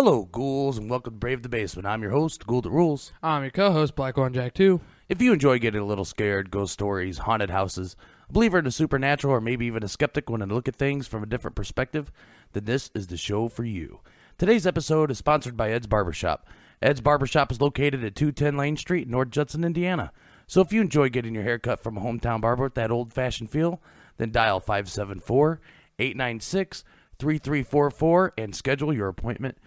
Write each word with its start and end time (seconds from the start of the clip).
Hello, 0.00 0.28
ghouls, 0.30 0.78
and 0.78 0.88
welcome 0.88 1.14
to 1.14 1.18
Brave 1.18 1.42
the 1.42 1.48
Basement. 1.48 1.84
I'm 1.84 2.02
your 2.02 2.12
host, 2.12 2.46
Ghoul 2.46 2.60
That 2.60 2.70
Rules. 2.70 3.12
I'm 3.20 3.42
your 3.42 3.50
co-host, 3.50 3.96
Black 3.96 4.16
One 4.16 4.32
Jack 4.32 4.54
Two. 4.54 4.80
If 5.08 5.20
you 5.20 5.32
enjoy 5.32 5.58
getting 5.58 5.80
a 5.80 5.84
little 5.84 6.04
scared, 6.04 6.52
ghost 6.52 6.72
stories, 6.72 7.18
haunted 7.18 7.50
houses, 7.50 7.96
a 8.30 8.32
believer 8.32 8.58
in 8.60 8.64
the 8.64 8.70
supernatural, 8.70 9.34
or 9.34 9.40
maybe 9.40 9.66
even 9.66 9.82
a 9.82 9.88
skeptic 9.88 10.30
wanting 10.30 10.50
to 10.50 10.54
look 10.54 10.68
at 10.68 10.76
things 10.76 11.08
from 11.08 11.24
a 11.24 11.26
different 11.26 11.56
perspective, 11.56 12.12
then 12.52 12.64
this 12.64 12.92
is 12.94 13.08
the 13.08 13.16
show 13.16 13.48
for 13.48 13.64
you. 13.64 13.98
Today's 14.38 14.68
episode 14.68 15.10
is 15.10 15.18
sponsored 15.18 15.56
by 15.56 15.72
Ed's 15.72 15.88
Barbershop. 15.88 16.46
Ed's 16.80 17.00
Barbershop 17.00 17.50
is 17.50 17.60
located 17.60 18.04
at 18.04 18.14
210 18.14 18.56
Lane 18.56 18.76
Street, 18.76 19.08
North 19.08 19.30
Judson, 19.30 19.64
Indiana. 19.64 20.12
So 20.46 20.60
if 20.60 20.72
you 20.72 20.80
enjoy 20.80 21.08
getting 21.08 21.34
your 21.34 21.42
hair 21.42 21.58
cut 21.58 21.82
from 21.82 21.96
a 21.96 22.00
hometown 22.00 22.40
barber 22.40 22.62
with 22.62 22.74
that 22.74 22.92
old 22.92 23.12
fashioned 23.12 23.50
feel, 23.50 23.82
then 24.16 24.30
dial 24.30 24.60
574 24.60 25.60
896 25.98 26.84
3344 27.18 28.34
and 28.38 28.54
schedule 28.54 28.92
your 28.92 29.08
appointment 29.08 29.58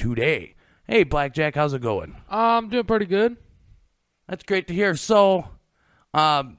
today. 0.00 0.54
Hey, 0.86 1.04
Blackjack, 1.04 1.54
how's 1.54 1.74
it 1.74 1.82
going? 1.82 2.16
I'm 2.30 2.70
doing 2.70 2.84
pretty 2.84 3.04
good. 3.04 3.36
That's 4.26 4.42
great 4.42 4.66
to 4.68 4.74
hear. 4.74 4.96
So, 4.96 5.46
um, 6.14 6.56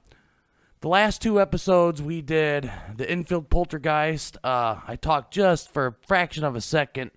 the 0.81 0.87
last 0.87 1.23
two 1.23 1.41
episodes 1.41 2.03
we 2.03 2.21
did 2.21 2.71
the 2.95 3.09
Enfield 3.09 3.49
poltergeist. 3.49 4.37
Uh, 4.43 4.81
I 4.87 4.95
talked 4.95 5.33
just 5.33 5.73
for 5.73 5.87
a 5.87 5.95
fraction 6.05 6.43
of 6.43 6.55
a 6.55 6.61
second 6.61 7.09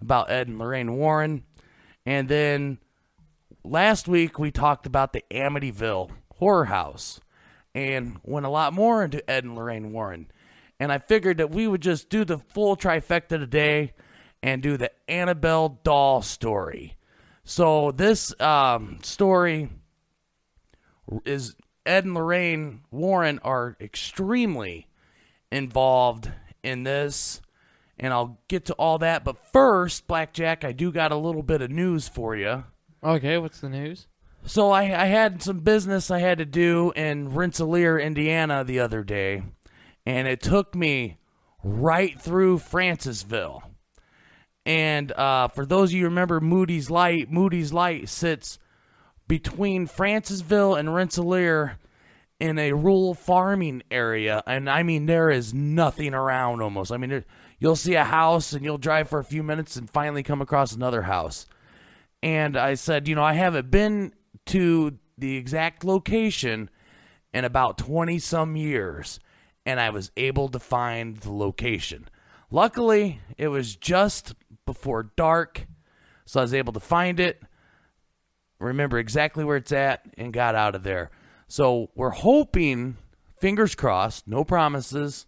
about 0.00 0.30
Ed 0.30 0.46
and 0.46 0.60
Lorraine 0.60 0.94
Warren, 0.94 1.42
and 2.06 2.28
then 2.28 2.78
last 3.64 4.06
week 4.06 4.38
we 4.38 4.52
talked 4.52 4.86
about 4.86 5.12
the 5.12 5.24
Amityville 5.32 6.10
horror 6.36 6.66
house, 6.66 7.20
and 7.74 8.20
went 8.22 8.46
a 8.46 8.50
lot 8.50 8.72
more 8.72 9.02
into 9.02 9.28
Ed 9.28 9.42
and 9.42 9.56
Lorraine 9.56 9.92
Warren. 9.92 10.30
And 10.78 10.92
I 10.92 10.98
figured 10.98 11.38
that 11.38 11.50
we 11.50 11.66
would 11.66 11.82
just 11.82 12.08
do 12.08 12.24
the 12.24 12.38
full 12.38 12.76
trifecta 12.76 13.30
today 13.30 13.94
and 14.42 14.62
do 14.62 14.76
the 14.76 14.90
Annabelle 15.08 15.80
doll 15.84 16.22
story. 16.22 16.96
So 17.44 17.90
this 17.90 18.38
um, 18.40 18.98
story 19.02 19.70
is 21.24 21.54
Ed 21.84 22.04
and 22.04 22.14
Lorraine 22.14 22.82
Warren 22.90 23.40
are 23.42 23.76
extremely 23.80 24.86
involved 25.50 26.30
in 26.62 26.84
this, 26.84 27.40
and 27.98 28.12
I'll 28.12 28.38
get 28.48 28.66
to 28.66 28.74
all 28.74 28.98
that. 28.98 29.24
But 29.24 29.52
first, 29.52 30.06
Blackjack, 30.06 30.64
I 30.64 30.72
do 30.72 30.92
got 30.92 31.12
a 31.12 31.16
little 31.16 31.42
bit 31.42 31.62
of 31.62 31.70
news 31.70 32.08
for 32.08 32.36
you. 32.36 32.64
Okay, 33.02 33.38
what's 33.38 33.60
the 33.60 33.68
news? 33.68 34.06
So 34.44 34.70
I, 34.70 34.82
I 34.82 35.06
had 35.06 35.42
some 35.42 35.60
business 35.60 36.10
I 36.10 36.18
had 36.18 36.38
to 36.38 36.44
do 36.44 36.92
in 36.96 37.28
Rensselaer, 37.30 37.98
Indiana, 37.98 38.64
the 38.64 38.80
other 38.80 39.04
day, 39.04 39.42
and 40.04 40.26
it 40.26 40.40
took 40.42 40.74
me 40.74 41.18
right 41.62 42.20
through 42.20 42.58
Francesville. 42.58 43.62
And 44.64 45.10
uh, 45.12 45.48
for 45.48 45.66
those 45.66 45.90
of 45.90 45.94
you 45.94 46.02
who 46.02 46.08
remember 46.08 46.40
Moody's 46.40 46.90
Light, 46.90 47.30
Moody's 47.30 47.72
Light 47.72 48.08
sits 48.08 48.58
between 49.26 49.86
Francesville 49.86 50.74
and 50.74 50.94
Rensselaer 50.94 51.78
in 52.38 52.58
a 52.58 52.72
rural 52.72 53.14
farming 53.14 53.82
area, 53.90 54.42
and 54.48 54.68
I 54.68 54.82
mean 54.82 55.06
there 55.06 55.30
is 55.30 55.54
nothing 55.54 56.12
around 56.12 56.60
almost. 56.60 56.90
I 56.90 56.96
mean 56.96 57.10
there, 57.10 57.24
you'll 57.60 57.76
see 57.76 57.94
a 57.94 58.02
house 58.02 58.52
and 58.52 58.64
you'll 58.64 58.78
drive 58.78 59.08
for 59.08 59.20
a 59.20 59.24
few 59.24 59.44
minutes 59.44 59.76
and 59.76 59.88
finally 59.88 60.24
come 60.24 60.42
across 60.42 60.72
another 60.72 61.02
house. 61.02 61.46
And 62.20 62.56
I 62.56 62.74
said, 62.74 63.06
you 63.06 63.14
know, 63.14 63.22
I 63.22 63.34
haven't 63.34 63.70
been 63.70 64.12
to 64.46 64.98
the 65.16 65.36
exact 65.36 65.84
location 65.84 66.68
in 67.32 67.44
about 67.44 67.78
20 67.78 68.18
some 68.18 68.56
years, 68.56 69.20
and 69.64 69.78
I 69.78 69.90
was 69.90 70.10
able 70.16 70.48
to 70.48 70.58
find 70.58 71.16
the 71.18 71.32
location. 71.32 72.08
Luckily, 72.50 73.20
it 73.38 73.48
was 73.48 73.76
just 73.76 74.34
before 74.66 75.12
dark, 75.16 75.66
so 76.24 76.40
I 76.40 76.42
was 76.42 76.54
able 76.54 76.72
to 76.72 76.80
find 76.80 77.20
it, 77.20 77.42
remember 78.58 78.98
exactly 78.98 79.44
where 79.44 79.56
it's 79.56 79.72
at, 79.72 80.02
and 80.16 80.32
got 80.32 80.54
out 80.54 80.74
of 80.74 80.82
there. 80.82 81.10
So 81.48 81.90
we're 81.94 82.10
hoping, 82.10 82.96
fingers 83.40 83.74
crossed, 83.74 84.26
no 84.26 84.44
promises, 84.44 85.26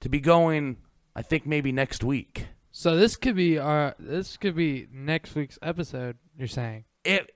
to 0.00 0.08
be 0.08 0.20
going. 0.20 0.78
I 1.14 1.22
think 1.22 1.46
maybe 1.46 1.72
next 1.72 2.02
week. 2.02 2.46
So 2.70 2.96
this 2.96 3.16
could 3.16 3.36
be 3.36 3.58
our 3.58 3.94
this 3.98 4.38
could 4.38 4.56
be 4.56 4.88
next 4.90 5.34
week's 5.34 5.58
episode. 5.62 6.16
You're 6.36 6.48
saying? 6.48 6.84
It. 7.04 7.30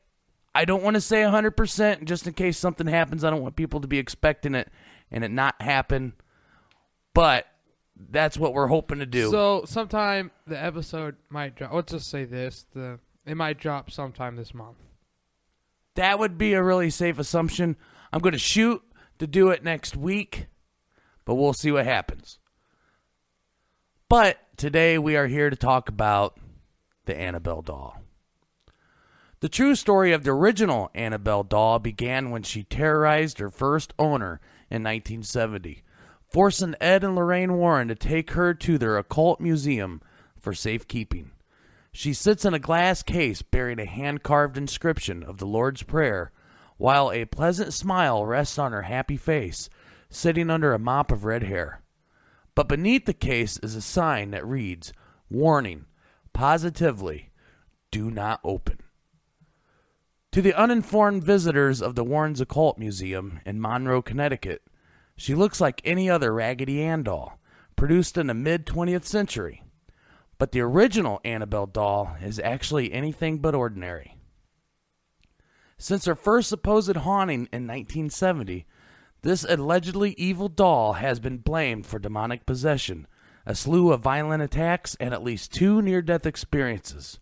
I 0.55 0.65
don't 0.65 0.83
want 0.83 0.95
to 0.95 1.03
say 1.03 1.21
100% 1.21 2.05
just 2.05 2.27
in 2.27 2.33
case 2.33 2.57
something 2.57 2.87
happens. 2.87 3.23
I 3.23 3.31
don't 3.31 3.43
want 3.43 3.57
people 3.57 3.81
to 3.83 3.87
be 3.87 3.99
expecting 3.99 4.55
it 4.55 4.71
and 5.11 5.23
it 5.23 5.31
not 5.31 5.61
happen. 5.61 6.15
But 7.13 7.45
that's 8.11 8.37
what 8.37 8.53
we're 8.53 8.67
hoping 8.67 8.99
to 8.99 9.07
do. 9.07 9.31
So 9.31 9.65
sometime 9.67 10.31
the 10.47 10.62
episode 10.62 11.17
might 11.31 11.57
drop. 11.57 11.73
Let's 11.73 11.93
just 11.93 12.11
say 12.11 12.25
this: 12.25 12.67
the 12.75 12.99
it 13.25 13.37
might 13.37 13.59
drop 13.59 13.91
sometime 13.91 14.37
this 14.37 14.55
month. 14.55 14.77
that 15.97 16.19
would 16.19 16.39
be 16.39 16.53
a 16.53 16.62
really 16.62 16.91
safe 16.91 17.19
assumption. 17.19 17.77
I'm 18.12 18.21
going 18.21 18.33
to 18.33 18.39
shoot 18.39 18.83
to 19.19 19.27
do 19.27 19.51
it 19.51 19.65
next 19.65 19.97
week, 19.97 20.47
but 21.25 21.34
we'll 21.34 21.53
see 21.55 21.73
what 21.73 21.87
happens. 21.87 22.39
But 24.09 24.39
today 24.57 24.99
we 24.99 25.17
are 25.17 25.27
here 25.27 25.51
to 25.51 25.57
talk 25.57 25.89
about 25.89 26.39
the 27.07 27.19
Annabelle 27.19 27.63
doll. 27.63 28.01
The 29.41 29.49
true 29.49 29.75
story 29.75 30.13
of 30.13 30.25
the 30.25 30.31
original 30.31 30.91
Annabelle 30.95 31.43
doll 31.43 31.78
began 31.78 32.31
when 32.31 32.43
she 32.43 32.63
terrorized 32.63 33.39
her 33.39 33.51
first 33.51 33.93
owner 33.99 34.41
in 34.71 34.83
1970, 34.83 35.83
forcing 36.37 36.75
Ed 36.83 37.03
and 37.03 37.15
Lorraine 37.15 37.55
Warren 37.55 37.89
to 37.89 37.95
take 37.95 38.33
her 38.33 38.53
to 38.53 38.77
their 38.77 38.99
occult 38.99 39.41
museum 39.41 40.03
for 40.39 40.53
safekeeping. 40.53 41.31
She 41.93 42.13
sits 42.13 42.45
in 42.45 42.53
a 42.53 42.59
glass 42.59 43.03
case 43.03 43.41
bearing 43.41 43.79
a 43.79 43.87
hand 43.87 44.23
carved 44.23 44.59
inscription 44.59 45.23
of 45.23 45.39
the 45.39 45.47
Lord's 45.47 45.83
Prayer, 45.83 46.33
while 46.77 47.11
a 47.11 47.25
pleasant 47.25 47.73
smile 47.73 48.27
rests 48.27 48.59
on 48.59 48.73
her 48.73 48.83
happy 48.83 49.17
face, 49.17 49.71
sitting 50.11 50.51
under 50.51 50.75
a 50.75 50.79
mop 50.79 51.11
of 51.11 51.25
red 51.25 51.45
hair. 51.45 51.81
But 52.55 52.69
beneath 52.69 53.07
the 53.07 53.15
case 53.15 53.59
is 53.63 53.75
a 53.75 53.81
sign 53.81 54.31
that 54.33 54.47
reads, 54.47 54.93
Warning, 55.31 55.87
positively, 56.35 57.31
do 57.91 58.11
not 58.11 58.41
open. 58.45 58.81
To 60.33 60.43
the 60.43 60.53
uninformed 60.53 61.25
visitors 61.25 61.81
of 61.81 61.95
the 61.95 62.05
Warren's 62.05 62.43
Occult 62.43 62.77
Museum 62.77 63.41
in 63.47 63.59
Monroe, 63.59 64.03
Connecticut, 64.03 64.61
she 65.16 65.34
looks 65.34 65.60
like 65.60 65.81
any 65.84 66.10
other 66.10 66.32
Raggedy 66.32 66.82
Ann 66.82 67.03
doll, 67.03 67.38
produced 67.75 68.19
in 68.19 68.27
the 68.27 68.34
mid 68.34 68.66
20th 68.66 69.04
century. 69.04 69.62
But 70.38 70.53
the 70.53 70.60
original 70.60 71.21
Annabelle 71.25 71.66
doll 71.66 72.16
is 72.22 72.38
actually 72.38 72.93
anything 72.93 73.38
but 73.38 73.54
ordinary. 73.54 74.16
Since 75.78 76.04
her 76.04 76.15
first 76.15 76.49
supposed 76.49 76.97
haunting 76.97 77.49
in 77.53 77.66
1970, 77.66 78.66
this 79.22 79.44
allegedly 79.44 80.15
evil 80.19 80.49
doll 80.49 80.94
has 80.94 81.21
been 81.21 81.38
blamed 81.38 81.87
for 81.87 81.98
demonic 81.98 82.47
possession, 82.47 83.06
a 83.44 83.54
slew 83.54 83.93
of 83.93 84.00
violent 84.00 84.43
attacks, 84.43 84.97
and 85.00 85.12
at 85.12 85.22
least 85.22 85.53
two 85.53 85.83
near 85.83 86.03
death 86.03 86.27
experiences. 86.27 87.19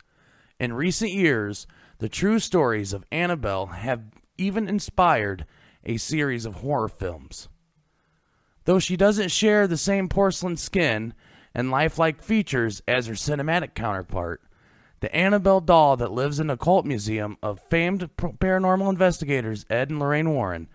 In 0.58 0.72
recent 0.72 1.12
years, 1.12 1.66
the 1.98 2.08
true 2.08 2.38
stories 2.38 2.92
of 2.92 3.04
Annabelle 3.10 3.66
have 3.66 4.02
even 4.36 4.68
inspired 4.68 5.46
a 5.84 5.96
series 5.96 6.44
of 6.44 6.56
horror 6.56 6.88
films. 6.88 7.48
Though 8.64 8.78
she 8.78 8.96
doesn't 8.96 9.30
share 9.30 9.66
the 9.66 9.76
same 9.76 10.08
porcelain 10.08 10.56
skin 10.56 11.14
and 11.54 11.70
lifelike 11.70 12.22
features 12.22 12.82
as 12.88 13.06
her 13.06 13.14
cinematic 13.14 13.74
counterpart, 13.74 14.42
the 15.00 15.14
Annabelle 15.14 15.60
doll 15.60 15.96
that 15.98 16.12
lives 16.12 16.40
in 16.40 16.46
the 16.46 16.56
cult 16.56 16.86
museum 16.86 17.36
of 17.42 17.60
famed 17.68 18.08
paranormal 18.16 18.88
investigators 18.88 19.66
Ed 19.68 19.90
and 19.90 20.00
Lorraine 20.00 20.30
Warren, 20.30 20.68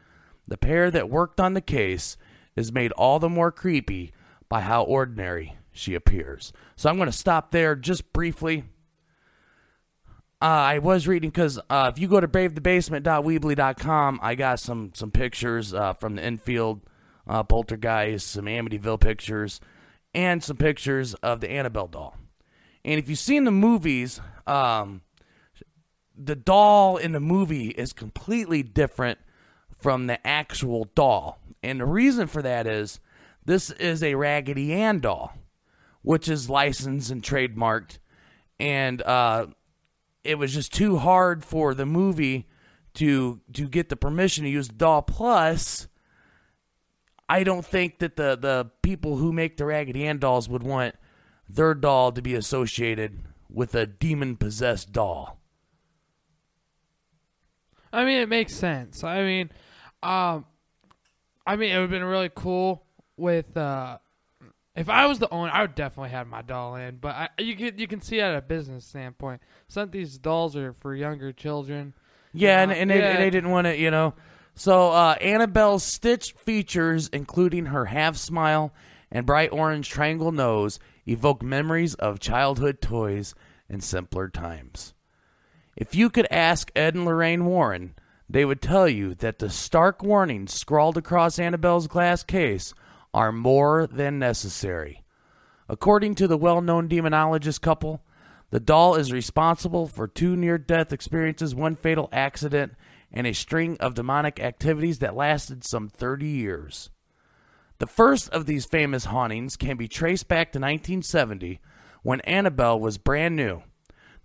the 0.47 0.57
pair 0.57 0.91
that 0.91 1.09
worked 1.09 1.39
on 1.39 1.55
the 1.55 1.61
case, 1.61 2.15
is 2.55 2.71
made 2.71 2.91
all 2.91 3.17
the 3.17 3.29
more 3.29 3.51
creepy 3.51 4.11
by 4.47 4.61
how 4.61 4.83
ordinary 4.83 5.55
she 5.71 5.95
appears. 5.95 6.53
So 6.75 6.89
I'm 6.89 6.97
going 6.97 7.09
to 7.09 7.17
stop 7.17 7.51
there 7.51 7.75
just 7.75 8.13
briefly. 8.13 8.65
Uh, 10.41 10.45
I 10.45 10.79
was 10.79 11.07
reading 11.07 11.29
because 11.29 11.59
uh, 11.69 11.91
if 11.93 11.99
you 11.99 12.07
go 12.07 12.19
to 12.19 12.27
bravethebasement.weebly.com, 12.27 14.19
I 14.21 14.35
got 14.35 14.59
some 14.59 14.91
some 14.93 15.11
pictures 15.11 15.73
uh, 15.73 15.93
from 15.93 16.15
the 16.15 16.23
Enfield 16.23 16.81
uh, 17.29 17.43
poltergeist, 17.43 18.27
some 18.27 18.45
Amityville 18.45 18.99
pictures, 18.99 19.61
and 20.13 20.43
some 20.43 20.57
pictures 20.57 21.13
of 21.15 21.39
the 21.39 21.49
Annabelle 21.49 21.87
doll. 21.87 22.17
And 22.83 22.99
if 22.99 23.07
you've 23.07 23.19
seen 23.19 23.43
the 23.43 23.51
movies, 23.51 24.19
um, 24.47 25.01
the 26.17 26.35
doll 26.35 26.97
in 26.97 27.11
the 27.11 27.19
movie 27.19 27.69
is 27.69 27.93
completely 27.93 28.63
different 28.63 29.19
from 29.77 30.07
the 30.07 30.25
actual 30.25 30.89
doll. 30.95 31.39
And 31.61 31.79
the 31.79 31.85
reason 31.85 32.27
for 32.27 32.41
that 32.41 32.65
is 32.65 32.99
this 33.45 33.69
is 33.71 34.01
a 34.01 34.15
Raggedy 34.15 34.73
Ann 34.73 34.99
doll, 34.99 35.33
which 36.01 36.27
is 36.27 36.49
licensed 36.49 37.11
and 37.11 37.21
trademarked. 37.21 37.99
And 38.59 39.01
uh, 39.03 39.47
it 40.23 40.35
was 40.35 40.53
just 40.53 40.73
too 40.73 40.97
hard 40.97 41.45
for 41.45 41.73
the 41.73 41.85
movie 41.85 42.47
to 42.95 43.39
to 43.53 43.67
get 43.69 43.89
the 43.89 43.95
permission 43.95 44.45
to 44.45 44.49
use 44.49 44.67
the 44.67 44.73
doll. 44.73 45.01
Plus, 45.03 45.87
I 47.29 47.43
don't 47.43 47.65
think 47.65 47.99
that 47.99 48.15
the 48.15 48.35
the 48.35 48.71
people 48.81 49.17
who 49.17 49.31
make 49.31 49.57
the 49.57 49.65
Raggedy 49.65 50.05
Ann 50.05 50.17
dolls 50.17 50.49
would 50.49 50.63
want 50.63 50.95
their 51.47 51.75
doll 51.75 52.11
to 52.11 52.21
be 52.21 52.33
associated 52.33 53.19
with 53.49 53.73
a 53.75 53.85
demon 53.85 54.35
possessed 54.35 54.91
doll? 54.91 55.39
I 57.91 58.05
mean, 58.05 58.19
it 58.19 58.29
makes 58.29 58.53
sense. 58.55 59.03
I 59.03 59.23
mean, 59.23 59.51
um, 60.03 60.45
I 61.45 61.55
mean, 61.55 61.71
it 61.71 61.75
would 61.75 61.83
have 61.83 61.89
been 61.89 62.03
really 62.03 62.29
cool 62.33 62.83
with 63.17 63.55
uh, 63.57 63.97
if 64.75 64.89
I 64.89 65.07
was 65.07 65.19
the 65.19 65.31
owner, 65.33 65.51
I 65.51 65.61
would 65.61 65.75
definitely 65.75 66.11
have 66.11 66.27
my 66.27 66.41
doll 66.41 66.75
in. 66.75 66.97
But 66.97 67.15
I, 67.15 67.29
you 67.39 67.55
can 67.55 67.77
you 67.77 67.87
can 67.87 68.01
see 68.01 68.21
at 68.21 68.35
a 68.35 68.41
business 68.41 68.85
standpoint, 68.85 69.41
some 69.67 69.83
of 69.83 69.91
these 69.91 70.17
dolls 70.17 70.55
are 70.55 70.73
for 70.73 70.95
younger 70.95 71.31
children. 71.31 71.93
Yeah, 72.31 72.61
and, 72.61 72.71
Uh, 72.71 72.75
and, 72.75 72.89
they, 72.91 72.99
yeah. 72.99 73.17
they 73.17 73.29
didn't 73.31 73.49
want 73.49 73.65
to, 73.65 73.75
you 73.75 73.89
know. 73.89 74.13
So 74.59 74.91
uh, 74.91 75.15
Annabelle's 75.21 75.85
Stitch 75.85 76.33
features, 76.33 77.07
including 77.13 77.67
her 77.67 77.85
half 77.85 78.17
smile 78.17 78.73
and 79.09 79.25
bright 79.25 79.53
orange 79.53 79.87
triangle 79.87 80.33
nose, 80.33 80.79
evoke 81.07 81.41
memories 81.41 81.93
of 81.93 82.19
childhood 82.19 82.81
toys 82.81 83.33
and 83.69 83.81
simpler 83.81 84.27
times. 84.27 84.93
If 85.77 85.95
you 85.95 86.09
could 86.09 86.27
ask 86.29 86.73
Ed 86.75 86.93
and 86.93 87.05
Lorraine 87.05 87.45
Warren, 87.45 87.95
they 88.29 88.43
would 88.43 88.61
tell 88.61 88.89
you 88.89 89.15
that 89.15 89.39
the 89.39 89.49
stark 89.49 90.03
warnings 90.03 90.53
scrawled 90.53 90.97
across 90.97 91.39
Annabelle's 91.39 91.87
glass 91.87 92.21
case 92.21 92.73
are 93.13 93.31
more 93.31 93.87
than 93.87 94.19
necessary. 94.19 95.05
According 95.69 96.15
to 96.15 96.27
the 96.27 96.37
well 96.37 96.59
known 96.59 96.89
demonologist 96.89 97.61
couple, 97.61 98.03
the 98.49 98.59
doll 98.59 98.95
is 98.95 99.13
responsible 99.13 99.87
for 99.87 100.05
two 100.05 100.35
near 100.35 100.57
death 100.57 100.91
experiences, 100.91 101.55
one 101.55 101.77
fatal 101.77 102.09
accident, 102.11 102.73
and 103.11 103.25
a 103.25 103.33
string 103.33 103.77
of 103.79 103.95
demonic 103.95 104.39
activities 104.39 104.99
that 104.99 105.15
lasted 105.15 105.63
some 105.63 105.89
30 105.89 106.27
years. 106.27 106.89
The 107.79 107.87
first 107.87 108.29
of 108.29 108.45
these 108.45 108.65
famous 108.65 109.05
hauntings 109.05 109.55
can 109.55 109.77
be 109.77 109.87
traced 109.87 110.27
back 110.27 110.51
to 110.51 110.59
1970 110.59 111.59
when 112.03 112.21
Annabelle 112.21 112.79
was 112.79 112.97
brand 112.97 113.35
new. 113.35 113.63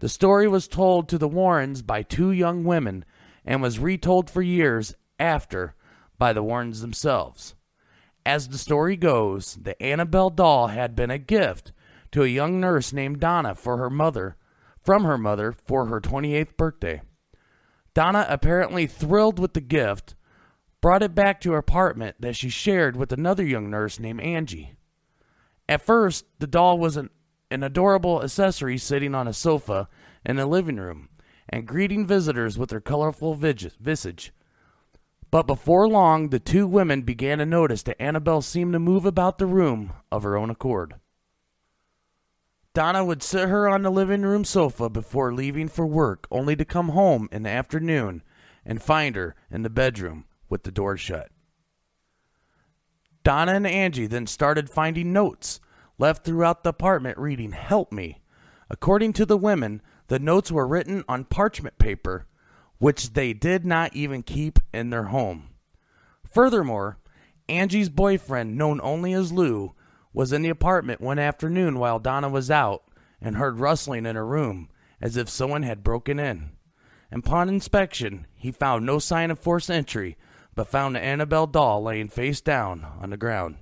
The 0.01 0.09
story 0.09 0.49
was 0.49 0.69
told 0.69 1.09
to 1.09 1.19
the 1.19 1.29
Warrens 1.29 1.83
by 1.83 2.03
two 2.03 2.33
young 2.33 2.65
women 2.65 3.05
and 3.45 3.63
was 3.63 3.79
retold 3.79 4.29
for 4.29 4.43
years 4.43 4.95
after 5.19 5.75
by 6.19 6.33
the 6.33 6.43
Warrens 6.43 6.81
themselves. 6.81 7.55
As 8.27 8.49
the 8.49 8.59
story 8.59 8.97
goes, 8.97 9.57
the 9.61 9.81
Annabelle 9.83 10.31
doll 10.31 10.69
had 10.69 10.97
been 10.97 11.11
a 11.11 11.19
gift 11.19 11.73
to 12.13 12.23
a 12.23 12.29
young 12.29 12.61
nurse 12.61 12.93
named 12.93 13.21
Donna 13.21 13.55
for 13.55 13.77
her 13.77 13.91
mother, 13.91 14.37
from 14.83 15.05
her 15.05 15.19
mother 15.19 15.53
for 15.53 15.87
her 15.87 16.01
28th 16.01 16.57
birthday. 16.57 17.03
Donna, 17.95 18.27
apparently 18.29 18.87
thrilled 18.87 19.39
with 19.39 19.55
the 19.55 19.61
gift, 19.61 20.15
brought 20.81 21.03
it 21.03 21.15
back 21.15 21.41
to 21.41 21.53
her 21.53 21.59
apartment 21.59 22.17
that 22.21 22.37
she 22.37 22.49
shared 22.49 22.97
with 22.97 23.13
another 23.13 23.45
young 23.45 23.71
nurse 23.71 23.99
named 23.99 24.21
Angie. 24.21 24.75
At 25.69 25.81
first, 25.81 26.27
the 26.41 26.47
doll 26.47 26.79
was 26.79 26.97
an, 26.97 27.11
an 27.51 27.63
adorable 27.63 28.23
accessory 28.23 28.77
sitting 28.77 29.15
on 29.15 29.29
a 29.29 29.33
sofa 29.33 29.89
in 30.27 30.37
the 30.37 30.47
living 30.47 30.77
room 30.77 31.09
and 31.49 31.67
greeting 31.67 32.07
visitors 32.07 32.59
with 32.59 32.71
her 32.71 32.81
colorful 32.81 33.35
visage. 33.35 34.33
But 35.31 35.47
before 35.47 35.89
long, 35.89 36.31
the 36.31 36.41
two 36.41 36.67
women 36.67 37.03
began 37.03 37.39
to 37.39 37.47
notice 37.47 37.83
that 37.85 38.01
Annabelle 38.01 38.43
seemed 38.43 38.73
to 38.73 38.79
move 38.79 39.05
about 39.05 39.39
the 39.39 39.47
room 39.47 39.93
of 40.11 40.23
her 40.23 40.37
own 40.37 40.51
accord. 40.51 40.95
Donna 42.75 43.05
would 43.05 43.23
sit 43.23 43.49
her 43.49 43.69
on 43.69 43.83
the 43.83 43.91
living 43.91 44.23
room 44.23 44.45
sofa 44.45 44.91
before 44.91 45.33
leaving 45.33 45.69
for 45.69 45.87
work, 45.87 46.27
only 46.33 46.57
to 46.57 46.65
come 46.65 46.89
home 46.89 47.29
in 47.31 47.45
the 47.45 47.51
afternoon 47.51 48.23
and 48.65 48.83
find 48.83 49.15
her 49.15 49.37
in 49.49 49.63
the 49.63 49.71
bedroom 49.71 50.25
with 50.49 50.65
the 50.65 50.73
door 50.73 50.97
shut. 50.97 51.31
Donna 53.23 53.53
and 53.53 53.67
Angie 53.67 54.09
then 54.09 54.27
started 54.27 54.69
finding 54.69 55.13
notes 55.13 55.61
left 55.99 56.25
throughout 56.25 56.65
the 56.65 56.71
apartment 56.71 57.17
reading, 57.17 57.53
Help 57.53 57.93
me. 57.93 58.21
According 58.69 59.13
to 59.15 59.25
the 59.25 59.39
women, 59.39 59.81
the 60.09 60.19
notes 60.19 60.51
were 60.51 60.67
written 60.67 61.05
on 61.09 61.25
parchment 61.25 61.79
paper, 61.79 62.27
which 62.79 63.13
they 63.13 63.33
did 63.33 63.65
not 63.65 63.95
even 63.95 64.25
keep 64.25 64.59
in 64.73 64.91
their 64.91 65.05
home. 65.05 65.51
Furthermore, 66.27 66.99
Angie's 67.49 67.89
boyfriend, 67.89 68.59
known 68.59 68.81
only 68.83 69.13
as 69.13 69.33
Lou, 69.33 69.75
was 70.15 70.33
in 70.33 70.41
the 70.43 70.49
apartment 70.49 71.01
one 71.01 71.19
afternoon 71.19 71.79
while 71.79 71.99
Donna 71.99 72.31
was 72.31 72.51
out 72.51 72.85
and 73.21 73.37
heard 73.37 73.59
rustling 73.59 74.07
in 74.07 74.17
her 74.17 74.27
room 74.27 74.71
as 75.01 75.19
if 75.19 75.29
someone 75.29 75.65
had 75.65 75.83
broken 75.83 76.19
in. 76.19 76.53
Upon 77.13 77.49
inspection, 77.49 78.27
he 78.35 78.51
found 78.51 78.87
no 78.87 78.99
sign 78.99 79.31
of 79.31 79.39
forced 79.39 79.71
entry, 79.71 80.17
but 80.55 80.69
found 80.69 80.97
the 80.97 81.01
Annabelle 81.01 81.47
doll 81.47 81.83
laying 81.83 82.09
face 82.09 82.41
down 82.41 82.87
on 83.01 83.11
the 83.11 83.17
ground. 83.17 83.57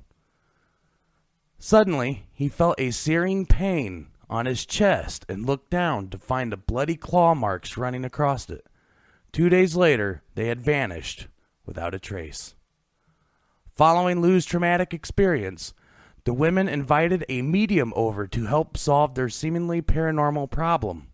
Suddenly, 1.58 2.26
he 2.32 2.48
felt 2.48 2.78
a 2.78 2.90
searing 2.90 3.46
pain 3.46 4.08
on 4.28 4.46
his 4.46 4.66
chest 4.66 5.26
and 5.28 5.46
looked 5.46 5.70
down 5.70 6.08
to 6.08 6.18
find 6.18 6.50
the 6.50 6.56
bloody 6.56 6.96
claw 6.96 7.34
marks 7.34 7.76
running 7.76 8.04
across 8.04 8.48
it. 8.48 8.66
Two 9.32 9.48
days 9.48 9.76
later, 9.76 10.22
they 10.34 10.48
had 10.48 10.60
vanished 10.60 11.28
without 11.64 11.94
a 11.94 11.98
trace. 11.98 12.54
Following 13.74 14.20
Lou's 14.20 14.44
traumatic 14.44 14.92
experience, 14.92 15.72
the 16.24 16.32
women 16.32 16.68
invited 16.68 17.24
a 17.28 17.42
medium 17.42 17.92
over 17.96 18.26
to 18.28 18.46
help 18.46 18.76
solve 18.76 19.14
their 19.14 19.28
seemingly 19.28 19.82
paranormal 19.82 20.50
problem. 20.50 21.08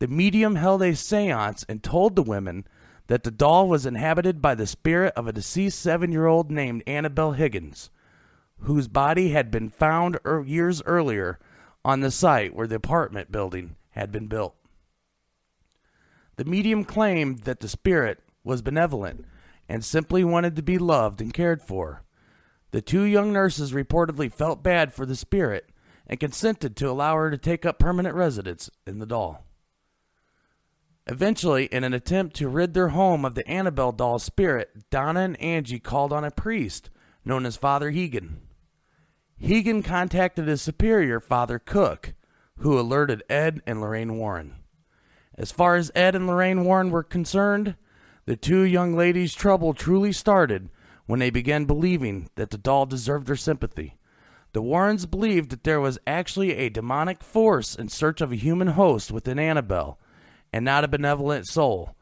The 0.00 0.08
medium 0.08 0.56
held 0.56 0.82
a 0.82 0.94
seance 0.94 1.64
and 1.68 1.82
told 1.82 2.16
the 2.16 2.22
women 2.22 2.66
that 3.06 3.22
the 3.22 3.30
doll 3.30 3.68
was 3.68 3.86
inhabited 3.86 4.42
by 4.42 4.54
the 4.54 4.66
spirit 4.66 5.12
of 5.16 5.26
a 5.26 5.32
deceased 5.32 5.78
seven 5.78 6.10
year 6.10 6.26
old 6.26 6.50
named 6.50 6.82
Annabelle 6.86 7.32
Higgins, 7.32 7.90
whose 8.60 8.88
body 8.88 9.30
had 9.30 9.50
been 9.50 9.68
found 9.68 10.18
er- 10.26 10.42
years 10.46 10.82
earlier 10.84 11.38
on 11.84 12.00
the 12.00 12.10
site 12.10 12.54
where 12.54 12.66
the 12.66 12.76
apartment 12.76 13.30
building 13.30 13.76
had 13.90 14.10
been 14.10 14.26
built. 14.26 14.54
The 16.36 16.44
medium 16.44 16.84
claimed 16.84 17.40
that 17.40 17.60
the 17.60 17.68
spirit 17.68 18.20
was 18.42 18.62
benevolent 18.62 19.24
and 19.68 19.84
simply 19.84 20.24
wanted 20.24 20.56
to 20.56 20.62
be 20.62 20.78
loved 20.78 21.20
and 21.20 21.32
cared 21.32 21.62
for. 21.62 22.03
The 22.74 22.82
two 22.82 23.02
young 23.02 23.32
nurses 23.32 23.70
reportedly 23.70 24.32
felt 24.32 24.64
bad 24.64 24.92
for 24.92 25.06
the 25.06 25.14
spirit 25.14 25.70
and 26.08 26.18
consented 26.18 26.74
to 26.74 26.90
allow 26.90 27.14
her 27.14 27.30
to 27.30 27.38
take 27.38 27.64
up 27.64 27.78
permanent 27.78 28.16
residence 28.16 28.68
in 28.84 28.98
the 28.98 29.06
doll. 29.06 29.46
Eventually, 31.06 31.66
in 31.66 31.84
an 31.84 31.94
attempt 31.94 32.34
to 32.34 32.48
rid 32.48 32.74
their 32.74 32.88
home 32.88 33.24
of 33.24 33.36
the 33.36 33.46
Annabelle 33.46 33.92
doll 33.92 34.18
spirit, 34.18 34.90
Donna 34.90 35.20
and 35.20 35.40
Angie 35.40 35.78
called 35.78 36.12
on 36.12 36.24
a 36.24 36.32
priest 36.32 36.90
known 37.24 37.46
as 37.46 37.56
Father 37.56 37.92
Hegen. 37.92 38.40
Hegen 39.38 39.84
contacted 39.84 40.48
his 40.48 40.60
superior, 40.60 41.20
Father 41.20 41.60
Cook, 41.60 42.14
who 42.58 42.76
alerted 42.76 43.22
Ed 43.30 43.62
and 43.68 43.80
Lorraine 43.80 44.18
Warren. 44.18 44.56
As 45.38 45.52
far 45.52 45.76
as 45.76 45.92
Ed 45.94 46.16
and 46.16 46.26
Lorraine 46.26 46.64
Warren 46.64 46.90
were 46.90 47.04
concerned, 47.04 47.76
the 48.26 48.34
two 48.34 48.62
young 48.62 48.96
ladies' 48.96 49.32
trouble 49.32 49.74
truly 49.74 50.10
started 50.10 50.70
when 51.06 51.20
they 51.20 51.30
began 51.30 51.64
believing 51.64 52.28
that 52.36 52.50
the 52.50 52.58
doll 52.58 52.86
deserved 52.86 53.26
their 53.26 53.36
sympathy. 53.36 53.96
The 54.52 54.62
Warrens 54.62 55.06
believed 55.06 55.50
that 55.50 55.64
there 55.64 55.80
was 55.80 55.98
actually 56.06 56.52
a 56.54 56.68
demonic 56.68 57.22
force 57.22 57.74
in 57.74 57.88
search 57.88 58.20
of 58.20 58.32
a 58.32 58.36
human 58.36 58.68
host 58.68 59.10
within 59.10 59.38
Annabelle, 59.38 59.98
and 60.52 60.64
not 60.64 60.84
a 60.84 60.88
benevolent 60.88 61.46
soul. 61.46 61.96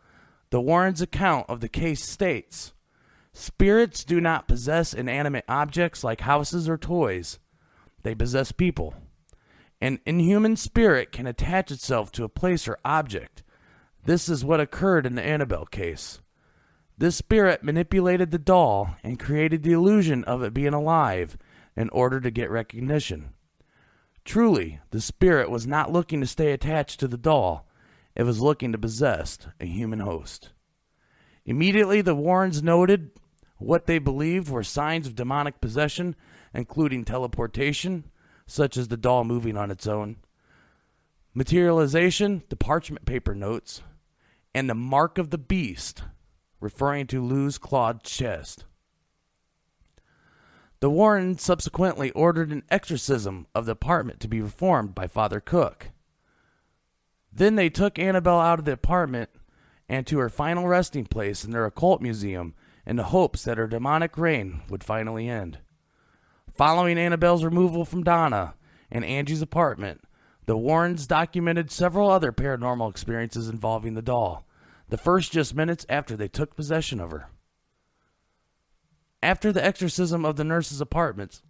The 0.51 0.61
Warrens' 0.61 1.01
account 1.01 1.47
of 1.49 1.61
the 1.61 1.69
case 1.69 2.05
states 2.05 2.75
Spirits 3.33 4.05
do 4.05 4.21
not 4.21 4.47
possess 4.47 4.93
inanimate 4.93 5.47
objects 5.49 6.05
like 6.05 6.21
houses 6.21 6.69
or 6.69 6.77
toys, 6.77 7.39
they 8.03 8.15
possess 8.15 8.53
people. 8.53 8.95
An 9.81 9.99
inhuman 10.07 10.57
spirit 10.57 11.11
can 11.11 11.27
attach 11.27 11.71
itself 11.71 12.13
to 12.13 12.25
a 12.25 12.29
place 12.29 12.69
or 12.69 12.79
object. 12.85 13.43
This 14.05 14.29
is 14.29 14.45
what 14.45 14.61
occurred 14.61 15.07
in 15.07 15.15
the 15.15 15.23
Annabelle 15.23 15.67
case. 15.67 16.21
This 17.03 17.17
spirit 17.17 17.65
manipulated 17.65 18.31
the 18.31 18.39
doll 18.39 18.95
and 19.03 19.19
created 19.19 19.65
the 19.65 19.73
illusion 19.73 20.23
of 20.23 20.45
it 20.45 20.55
being 20.55 20.73
alive 20.73 21.37
in 21.75 21.89
order 21.89 22.21
to 22.21 22.31
get 22.31 22.49
recognition. 22.49 23.31
Truly, 24.25 24.79
the 24.91 25.01
spirit 25.01 25.51
was 25.51 25.67
not 25.67 25.91
looking 25.91 26.21
to 26.21 26.29
stay 26.29 26.53
attached 26.53 27.01
to 27.01 27.09
the 27.09 27.17
doll, 27.17 27.67
it 28.15 28.23
was 28.23 28.41
looking 28.41 28.71
to 28.71 28.79
possess 28.79 29.37
a 29.59 29.67
human 29.67 29.99
host. 29.99 30.51
Immediately, 31.45 32.03
the 32.03 32.15
Warrens 32.15 32.63
noted 32.63 33.11
what 33.59 33.87
they 33.87 33.99
believed 33.99 34.49
were 34.49 34.63
signs 34.63 35.09
of 35.09 35.17
demonic 35.17 35.61
possession, 35.61 36.15
including 36.55 37.05
teleportation, 37.05 38.05
such 38.47 38.77
as 38.77 38.87
the 38.87 38.97
doll 38.97 39.25
moving 39.25 39.57
on 39.57 39.73
its 39.73 39.89
own, 39.89 40.19
materialization, 41.35 42.45
the 42.49 42.55
parchment 42.55 43.07
paper 43.07 43.35
notes, 43.35 43.83
and 44.55 44.71
the 44.71 44.77
mark 44.77 45.19
of 45.19 45.31
the 45.31 45.39
beast, 45.39 46.05
referring 46.63 47.07
to 47.09 47.23
Lou's 47.23 47.59
clawed 47.59 48.03
chest. 48.05 48.65
The 50.81 50.91
Warrens 50.91 51.43
subsequently 51.43 52.11
ordered 52.11 52.51
an 52.51 52.65
exorcism 52.71 53.47
of 53.55 53.67
the 53.67 53.73
apartment 53.73 54.21
to 54.21 54.29
be 54.29 54.41
performed 54.41 54.95
by 54.95 55.07
Father 55.07 55.41
Cook. 55.41 55.91
Then 57.33 57.55
they 57.57 57.71
took 57.71 57.99
Annabelle 57.99 58.41
out 58.41 58.59
of 58.59 58.65
the 58.65 58.73
apartment 58.73 59.31
and 59.89 60.07
to 60.07 60.19
her 60.19 60.29
final 60.29 60.67
resting 60.67 61.05
place 61.05 61.45
in 61.45 61.51
their 61.51 61.67
occult 61.67 62.01
museum 62.01 62.55
in 62.87 62.97
the 62.97 63.05
hopes 63.05 63.45
that 63.45 63.59
her 63.59 63.67
demonic 63.67 64.19
reign 64.19 64.63
would 64.69 64.83
finally 64.83 65.29
end. 65.29 65.59
Following 66.55 66.99
Annabelle's 66.99 67.45
removal 67.45 67.85
from 67.85 68.03
Donna 68.03 68.55
and 68.91 69.05
Angie's 69.05 69.43
apartment, 69.43 70.03
The 70.47 70.57
Warrens 70.57 71.07
documented 71.07 71.71
several 71.71 72.11
other 72.11 72.33
paranormal 72.33 72.91
experiences 72.91 73.49
involving 73.49 73.95
the 73.95 74.03
doll, 74.03 74.47
the 74.93 74.99
first 74.99 75.33
just 75.33 75.55
minutes 75.55 75.87
after 75.89 76.19
they 76.19 76.29
took 76.29 76.55
possession 76.55 77.01
of 77.01 77.13
her. 77.13 77.31
After 79.23 79.51
the 79.51 79.65
exorcism 79.65 80.27
of 80.27 80.37
the 80.37 80.45
nurse's 80.45 80.83
apartments, 80.83 81.41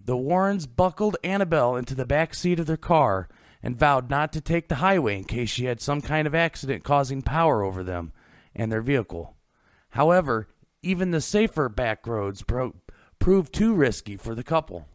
the 0.00 0.16
Warrens 0.16 0.68
buckled 0.68 1.16
Annabelle 1.24 1.74
into 1.74 1.96
the 1.96 2.06
back 2.06 2.34
seat 2.34 2.60
of 2.60 2.66
their 2.66 2.76
car 2.76 3.28
and 3.64 3.76
vowed 3.76 4.08
not 4.08 4.32
to 4.32 4.40
take 4.40 4.68
the 4.68 4.76
highway 4.76 5.16
in 5.16 5.24
case 5.24 5.50
she 5.50 5.64
had 5.64 5.80
some 5.80 6.00
kind 6.00 6.28
of 6.28 6.36
accident 6.36 6.84
causing 6.84 7.20
power 7.20 7.64
over 7.64 7.82
them 7.82 8.12
and 8.54 8.70
their 8.70 8.80
vehicle. 8.80 9.34
However, 9.90 10.46
even 10.80 11.10
the 11.10 11.20
safer 11.20 11.68
back 11.68 12.06
roads 12.06 12.44
pro- 12.44 12.76
proved 13.18 13.52
too 13.52 13.74
risky 13.74 14.16
for 14.16 14.36
the 14.36 14.44
couple. 14.44 14.86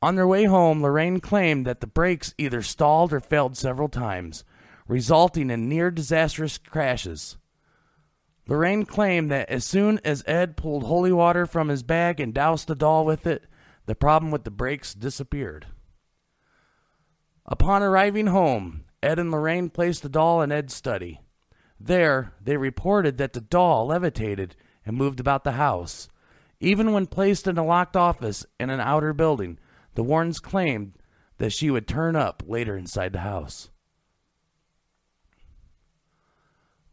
On 0.00 0.14
their 0.14 0.28
way 0.28 0.44
home, 0.44 0.82
Lorraine 0.82 1.18
claimed 1.18 1.66
that 1.66 1.80
the 1.80 1.88
brakes 1.88 2.32
either 2.38 2.62
stalled 2.62 3.12
or 3.12 3.18
failed 3.18 3.56
several 3.56 3.88
times, 3.88 4.44
resulting 4.86 5.50
in 5.50 5.68
near 5.68 5.90
disastrous 5.90 6.58
crashes. 6.58 7.36
Lorraine 8.46 8.84
claimed 8.84 9.30
that 9.30 9.48
as 9.48 9.64
soon 9.64 9.98
as 10.04 10.22
Ed 10.26 10.56
pulled 10.56 10.84
holy 10.84 11.12
water 11.12 11.46
from 11.46 11.68
his 11.68 11.82
bag 11.82 12.20
and 12.20 12.34
doused 12.34 12.68
the 12.68 12.74
doll 12.74 13.04
with 13.04 13.26
it, 13.26 13.44
the 13.86 13.94
problem 13.94 14.30
with 14.30 14.44
the 14.44 14.50
brakes 14.50 14.94
disappeared. 14.94 15.66
Upon 17.46 17.82
arriving 17.82 18.26
home, 18.28 18.84
Ed 19.02 19.18
and 19.18 19.30
Lorraine 19.30 19.70
placed 19.70 20.02
the 20.02 20.08
doll 20.08 20.42
in 20.42 20.52
Ed's 20.52 20.74
study. 20.74 21.20
There, 21.78 22.34
they 22.42 22.56
reported 22.56 23.18
that 23.18 23.32
the 23.32 23.40
doll 23.40 23.86
levitated 23.86 24.56
and 24.86 24.96
moved 24.96 25.20
about 25.20 25.44
the 25.44 25.52
house. 25.52 26.08
Even 26.60 26.92
when 26.92 27.06
placed 27.06 27.46
in 27.46 27.58
a 27.58 27.64
locked 27.64 27.96
office 27.96 28.46
in 28.58 28.70
an 28.70 28.80
outer 28.80 29.12
building, 29.12 29.58
the 29.94 30.02
Warrens 30.02 30.40
claimed 30.40 30.94
that 31.38 31.52
she 31.52 31.70
would 31.70 31.86
turn 31.86 32.16
up 32.16 32.42
later 32.46 32.76
inside 32.76 33.12
the 33.12 33.20
house. 33.20 33.70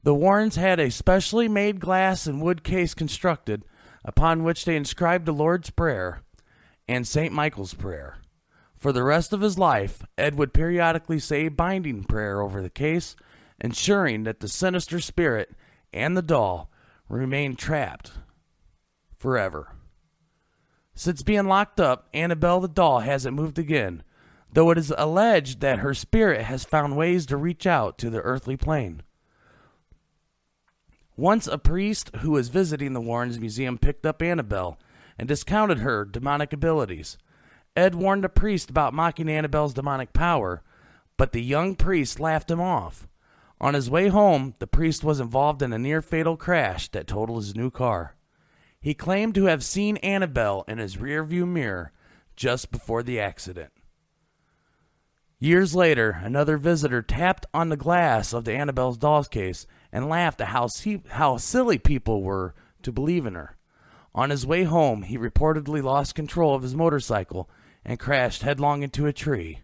The 0.03 0.15
Warrens 0.15 0.55
had 0.55 0.79
a 0.79 0.89
specially 0.89 1.48
made 1.48 1.79
glass 1.79 2.25
and 2.25 2.41
wood 2.41 2.63
case 2.63 2.96
constructed 2.96 3.63
upon 4.03 4.43
which 4.43 4.65
they 4.65 4.75
inscribed 4.75 5.27
the 5.27 5.31
Lord's 5.31 5.70
Prayer 5.70 6.24
and 6.88 7.08
St. 7.08 7.31
Michael's 7.31 7.75
Prayer. 7.75 8.17
For 8.75 8.91
the 8.91 9.03
rest 9.03 9.31
of 9.31 9.41
his 9.41 9.60
life, 9.60 10.01
Ed 10.17 10.39
would 10.39 10.55
periodically 10.55 11.20
say 11.20 11.46
a 11.46 11.51
binding 11.51 12.03
prayer 12.03 12.41
over 12.41 12.63
the 12.63 12.70
case, 12.70 13.15
ensuring 13.60 14.24
that 14.24 14.39
the 14.39 14.48
sinister 14.48 15.00
spirit 15.00 15.51
and 15.93 16.17
the 16.17 16.24
doll 16.24 16.72
remained 17.08 17.60
trapped 17.60 18.13
forever. 19.15 19.75
Since 20.96 21.22
being 21.22 21.46
locked 21.46 21.79
up, 21.79 22.10
Annabelle 22.12 22.60
the 22.60 22.67
doll 22.67 23.01
hasn't 23.01 23.36
moved 23.36 23.60
again, 23.60 24.01
though 24.51 24.72
it 24.72 24.79
is 24.79 24.91
alleged 24.98 25.60
that 25.60 25.79
her 25.79 25.93
spirit 25.93 26.41
has 26.41 26.65
found 26.65 26.98
ways 26.98 27.27
to 27.27 27.38
reach 27.38 27.67
out 27.67 28.00
to 28.00 28.10
the 28.10 28.22
earthly 28.22 28.58
plane. 28.58 29.03
Once 31.21 31.45
a 31.45 31.59
priest 31.59 32.09
who 32.21 32.31
was 32.31 32.49
visiting 32.49 32.93
the 32.93 32.99
Warrens 32.99 33.39
Museum 33.39 33.77
picked 33.77 34.07
up 34.07 34.23
Annabelle 34.23 34.79
and 35.19 35.27
discounted 35.27 35.77
her 35.77 36.03
demonic 36.03 36.51
abilities. 36.51 37.19
Ed 37.75 37.93
warned 37.93 38.23
the 38.23 38.27
priest 38.27 38.71
about 38.71 38.95
mocking 38.95 39.29
Annabelle's 39.29 39.75
demonic 39.75 40.13
power, 40.13 40.63
but 41.17 41.31
the 41.31 41.43
young 41.43 41.75
priest 41.75 42.19
laughed 42.19 42.49
him 42.49 42.59
off. 42.59 43.07
On 43.59 43.75
his 43.75 43.87
way 43.87 44.07
home, 44.07 44.55
the 44.57 44.65
priest 44.65 45.03
was 45.03 45.19
involved 45.19 45.61
in 45.61 45.71
a 45.71 45.77
near 45.77 46.01
fatal 46.01 46.35
crash 46.37 46.89
that 46.89 47.05
totaled 47.05 47.43
his 47.43 47.55
new 47.55 47.69
car. 47.69 48.15
He 48.79 48.95
claimed 48.95 49.35
to 49.35 49.45
have 49.45 49.63
seen 49.63 49.97
Annabelle 49.97 50.65
in 50.67 50.79
his 50.79 50.97
rearview 50.97 51.47
mirror 51.47 51.91
just 52.35 52.71
before 52.71 53.03
the 53.03 53.19
accident. 53.19 53.71
Years 55.37 55.75
later, 55.75 56.19
another 56.23 56.57
visitor 56.57 57.03
tapped 57.03 57.45
on 57.53 57.69
the 57.69 57.77
glass 57.77 58.33
of 58.33 58.43
the 58.43 58.53
Annabelle's 58.53 58.97
doll's 58.97 59.27
case 59.27 59.67
and 59.91 60.10
laughed 60.10 60.41
at 60.41 60.48
how, 60.48 60.67
how 61.10 61.38
silly 61.38 61.77
people 61.77 62.21
were 62.21 62.53
to 62.83 62.91
believe 62.91 63.25
in 63.25 63.36
her. 63.36 63.57
On 64.13 64.29
his 64.29 64.45
way 64.45 64.63
home, 64.63 65.03
he 65.03 65.17
reportedly 65.17 65.81
lost 65.81 66.15
control 66.15 66.53
of 66.53 66.63
his 66.63 66.75
motorcycle 66.75 67.50
and 67.86 68.00
crashed 68.00 68.43
headlong 68.43 68.83
into 68.83 69.07
a 69.07 69.13
tree. 69.13 69.62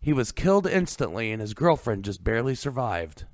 He 0.00 0.12
was 0.12 0.32
killed 0.32 0.66
instantly, 0.66 1.32
and 1.32 1.40
his 1.40 1.54
girlfriend 1.54 2.04
just 2.04 2.24
barely 2.24 2.54
survived. 2.54 3.24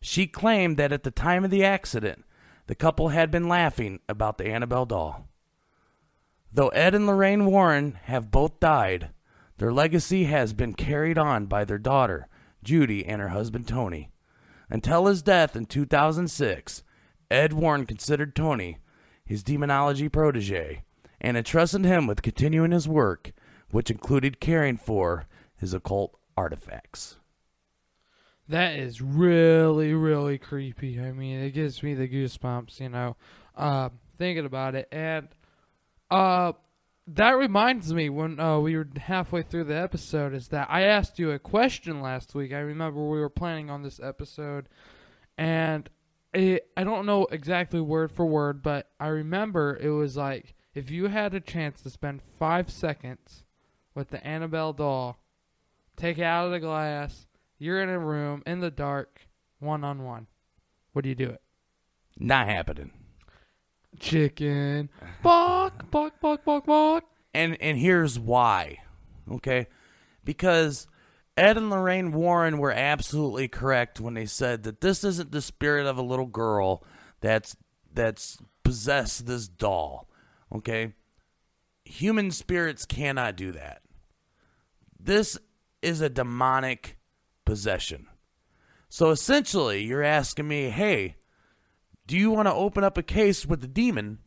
She 0.00 0.26
claimed 0.26 0.76
that 0.76 0.92
at 0.92 1.02
the 1.02 1.10
time 1.10 1.44
of 1.44 1.50
the 1.50 1.64
accident, 1.64 2.24
the 2.66 2.74
couple 2.74 3.08
had 3.08 3.30
been 3.30 3.48
laughing 3.48 4.00
about 4.08 4.38
the 4.38 4.46
Annabelle 4.46 4.86
doll. 4.86 5.28
Though 6.52 6.68
Ed 6.68 6.94
and 6.94 7.06
Lorraine 7.06 7.46
Warren 7.46 7.98
have 8.04 8.30
both 8.30 8.60
died, 8.60 9.10
their 9.58 9.72
legacy 9.72 10.24
has 10.24 10.52
been 10.52 10.74
carried 10.74 11.18
on 11.18 11.46
by 11.46 11.64
their 11.64 11.78
daughter, 11.78 12.28
Judy, 12.62 13.04
and 13.04 13.20
her 13.20 13.28
husband, 13.28 13.66
Tony. 13.66 14.11
Until 14.72 15.04
his 15.04 15.20
death 15.20 15.54
in 15.54 15.66
2006, 15.66 16.82
Ed 17.30 17.52
Warren 17.52 17.84
considered 17.84 18.34
Tony 18.34 18.78
his 19.22 19.42
demonology 19.42 20.08
protege 20.08 20.82
and 21.20 21.36
entrusted 21.36 21.84
him 21.84 22.06
with 22.06 22.22
continuing 22.22 22.72
his 22.72 22.88
work 22.88 23.32
which 23.70 23.90
included 23.90 24.40
caring 24.40 24.78
for 24.78 25.26
his 25.56 25.74
occult 25.74 26.18
artifacts. 26.38 27.18
That 28.48 28.78
is 28.78 29.02
really, 29.02 29.92
really 29.92 30.38
creepy. 30.38 30.98
I 30.98 31.12
mean, 31.12 31.40
it 31.40 31.50
gives 31.50 31.82
me 31.82 31.92
the 31.92 32.08
goosebumps, 32.08 32.80
you 32.80 32.88
know, 32.88 33.16
uh, 33.54 33.90
thinking 34.16 34.46
about 34.46 34.74
it. 34.74 34.88
And 34.90 35.28
uh, 36.10 36.52
that 37.06 37.32
reminds 37.32 37.92
me 37.92 38.08
when 38.08 38.38
uh, 38.38 38.58
we 38.58 38.76
were 38.76 38.88
halfway 38.96 39.42
through 39.42 39.64
the 39.64 39.76
episode 39.76 40.34
is 40.34 40.48
that 40.48 40.68
I 40.70 40.82
asked 40.82 41.18
you 41.18 41.30
a 41.30 41.38
question 41.38 42.00
last 42.00 42.34
week. 42.34 42.52
I 42.52 42.58
remember 42.60 43.00
we 43.00 43.20
were 43.20 43.28
planning 43.28 43.70
on 43.70 43.82
this 43.82 44.00
episode, 44.00 44.68
and 45.36 45.88
it, 46.32 46.68
I 46.76 46.84
don't 46.84 47.06
know 47.06 47.26
exactly 47.30 47.80
word 47.80 48.12
for 48.12 48.24
word, 48.24 48.62
but 48.62 48.90
I 49.00 49.08
remember 49.08 49.76
it 49.80 49.90
was 49.90 50.16
like 50.16 50.54
if 50.74 50.90
you 50.90 51.08
had 51.08 51.34
a 51.34 51.40
chance 51.40 51.82
to 51.82 51.90
spend 51.90 52.22
five 52.38 52.70
seconds 52.70 53.44
with 53.94 54.10
the 54.10 54.26
Annabelle 54.26 54.72
doll. 54.72 55.18
Take 55.96 56.18
it 56.18 56.24
out 56.24 56.46
of 56.46 56.52
the 56.52 56.60
glass. 56.60 57.26
You're 57.58 57.82
in 57.82 57.88
a 57.88 57.98
room 57.98 58.42
in 58.46 58.60
the 58.60 58.70
dark, 58.70 59.28
one 59.58 59.84
on 59.84 60.02
one. 60.02 60.26
Would 60.94 61.06
you 61.06 61.14
do 61.14 61.30
it? 61.30 61.42
Not 62.18 62.48
happening. 62.48 62.90
Chicken. 63.98 64.88
Bok, 65.22 65.90
bok, 65.90 66.20
bok, 66.20 66.44
bok, 66.44 66.66
bok. 66.66 67.04
And 67.34 67.56
and 67.60 67.78
here's 67.78 68.18
why. 68.18 68.78
Okay? 69.30 69.66
Because 70.24 70.86
Ed 71.36 71.56
and 71.56 71.70
Lorraine 71.70 72.12
Warren 72.12 72.58
were 72.58 72.72
absolutely 72.72 73.48
correct 73.48 74.00
when 74.00 74.14
they 74.14 74.26
said 74.26 74.64
that 74.64 74.80
this 74.80 75.04
isn't 75.04 75.32
the 75.32 75.40
spirit 75.42 75.86
of 75.86 75.96
a 75.98 76.02
little 76.02 76.26
girl 76.26 76.84
that's 77.20 77.56
that's 77.92 78.38
possessed 78.62 79.26
this 79.26 79.48
doll. 79.48 80.08
Okay? 80.54 80.94
Human 81.84 82.30
spirits 82.30 82.84
cannot 82.84 83.36
do 83.36 83.52
that. 83.52 83.82
This 84.98 85.38
is 85.80 86.00
a 86.00 86.08
demonic 86.08 86.98
possession. 87.44 88.06
So 88.88 89.10
essentially, 89.10 89.82
you're 89.82 90.02
asking 90.02 90.46
me, 90.46 90.68
hey, 90.68 91.16
do 92.06 92.16
you 92.16 92.30
want 92.30 92.48
to 92.48 92.54
open 92.54 92.84
up 92.84 92.98
a 92.98 93.02
case 93.02 93.46
with 93.46 93.60
the 93.60 93.68
demon 93.68 94.18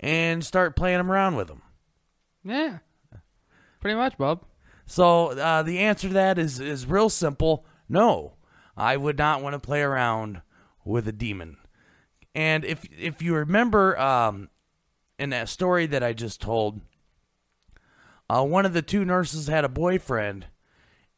and 0.00 0.44
start 0.44 0.76
playing 0.76 1.00
him 1.00 1.10
around 1.10 1.36
with 1.36 1.48
him? 1.48 1.62
Yeah, 2.44 2.78
pretty 3.80 3.96
much, 3.96 4.18
Bob. 4.18 4.44
So 4.86 5.28
uh, 5.28 5.62
the 5.62 5.78
answer 5.78 6.08
to 6.08 6.14
that 6.14 6.38
is 6.38 6.60
is 6.60 6.86
real 6.86 7.08
simple. 7.08 7.64
No, 7.88 8.34
I 8.76 8.96
would 8.96 9.18
not 9.18 9.42
want 9.42 9.54
to 9.54 9.60
play 9.60 9.82
around 9.82 10.42
with 10.84 11.06
a 11.06 11.12
demon. 11.12 11.56
And 12.34 12.64
if 12.64 12.84
if 12.98 13.22
you 13.22 13.34
remember 13.34 13.98
um, 13.98 14.48
in 15.18 15.30
that 15.30 15.48
story 15.48 15.86
that 15.86 16.02
I 16.02 16.12
just 16.12 16.40
told, 16.40 16.80
uh, 18.28 18.44
one 18.44 18.66
of 18.66 18.72
the 18.72 18.82
two 18.82 19.04
nurses 19.04 19.46
had 19.46 19.64
a 19.64 19.68
boyfriend, 19.68 20.46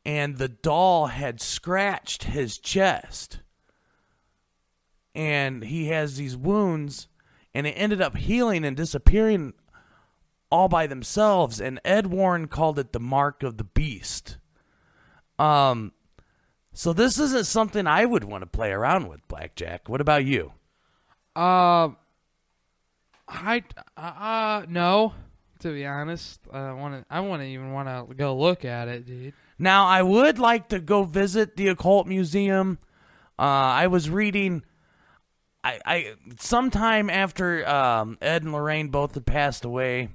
and 0.05 0.37
the 0.37 0.49
doll 0.49 1.07
had 1.07 1.41
scratched 1.41 2.25
his 2.25 2.59
chest. 2.59 3.41
And 5.15 5.65
he 5.65 5.89
has 5.89 6.17
these 6.17 6.37
wounds, 6.37 7.09
and 7.55 7.67
it 7.67 7.73
ended 7.73 8.01
up 8.01 8.17
healing 8.17 8.65
and 8.65 8.77
disappearing 8.77 9.55
all 10.51 10.69
by 10.69 10.87
themselves. 10.87 11.61
And 11.61 11.81
Ed 11.85 12.09
Warren 12.09 12.49
called 12.49 12.79
it 12.79 12.93
the 12.93 13.01
mark 13.01 13.43
of 13.43 13.57
the 13.57 13.65
beast. 13.65 14.39
Um, 15.39 15.93
so 16.73 16.93
this 16.93 17.19
isn't 17.19 17.47
something 17.47 17.87
I 17.87 18.05
would 18.05 18.25
want 18.25 18.43
to 18.43 18.47
play 18.47 18.73
around 18.73 19.09
with, 19.09 19.27
Blackjack. 19.29 19.89
What 19.89 20.01
about 20.01 20.25
you? 20.25 20.53
Um, 21.37 21.43
uh, 21.43 21.91
I 23.27 23.65
uh 23.97 24.67
no 24.69 25.15
to 25.65 25.73
be 25.73 25.87
honest. 25.87 26.41
I 26.53 26.73
want 26.73 26.95
to. 26.95 27.07
I 27.11 27.21
want 27.21 27.41
to 27.43 27.47
even 27.47 27.73
want 27.73 27.89
to 27.89 28.15
go 28.15 28.37
look 28.37 28.65
at 28.65 28.87
it, 28.87 29.07
dude. 29.07 29.33
Now, 29.59 29.87
I 29.87 30.03
would 30.03 30.39
like 30.39 30.69
to 30.69 30.79
go 30.79 31.05
visit 31.05 31.57
the 31.57 31.69
occult 31.69 32.07
museum. 32.07 32.79
Uh, 33.39 33.43
I 33.43 33.87
was 33.87 34.11
reading. 34.11 34.63
I, 35.65 35.81
I 35.87 36.15
sometime 36.39 37.09
after 37.09 37.67
um, 37.67 38.19
Ed 38.21 38.43
and 38.43 38.53
Lorraine 38.53 38.89
both 38.89 39.15
had 39.15 39.25
passed 39.25 39.65
away, 39.65 40.11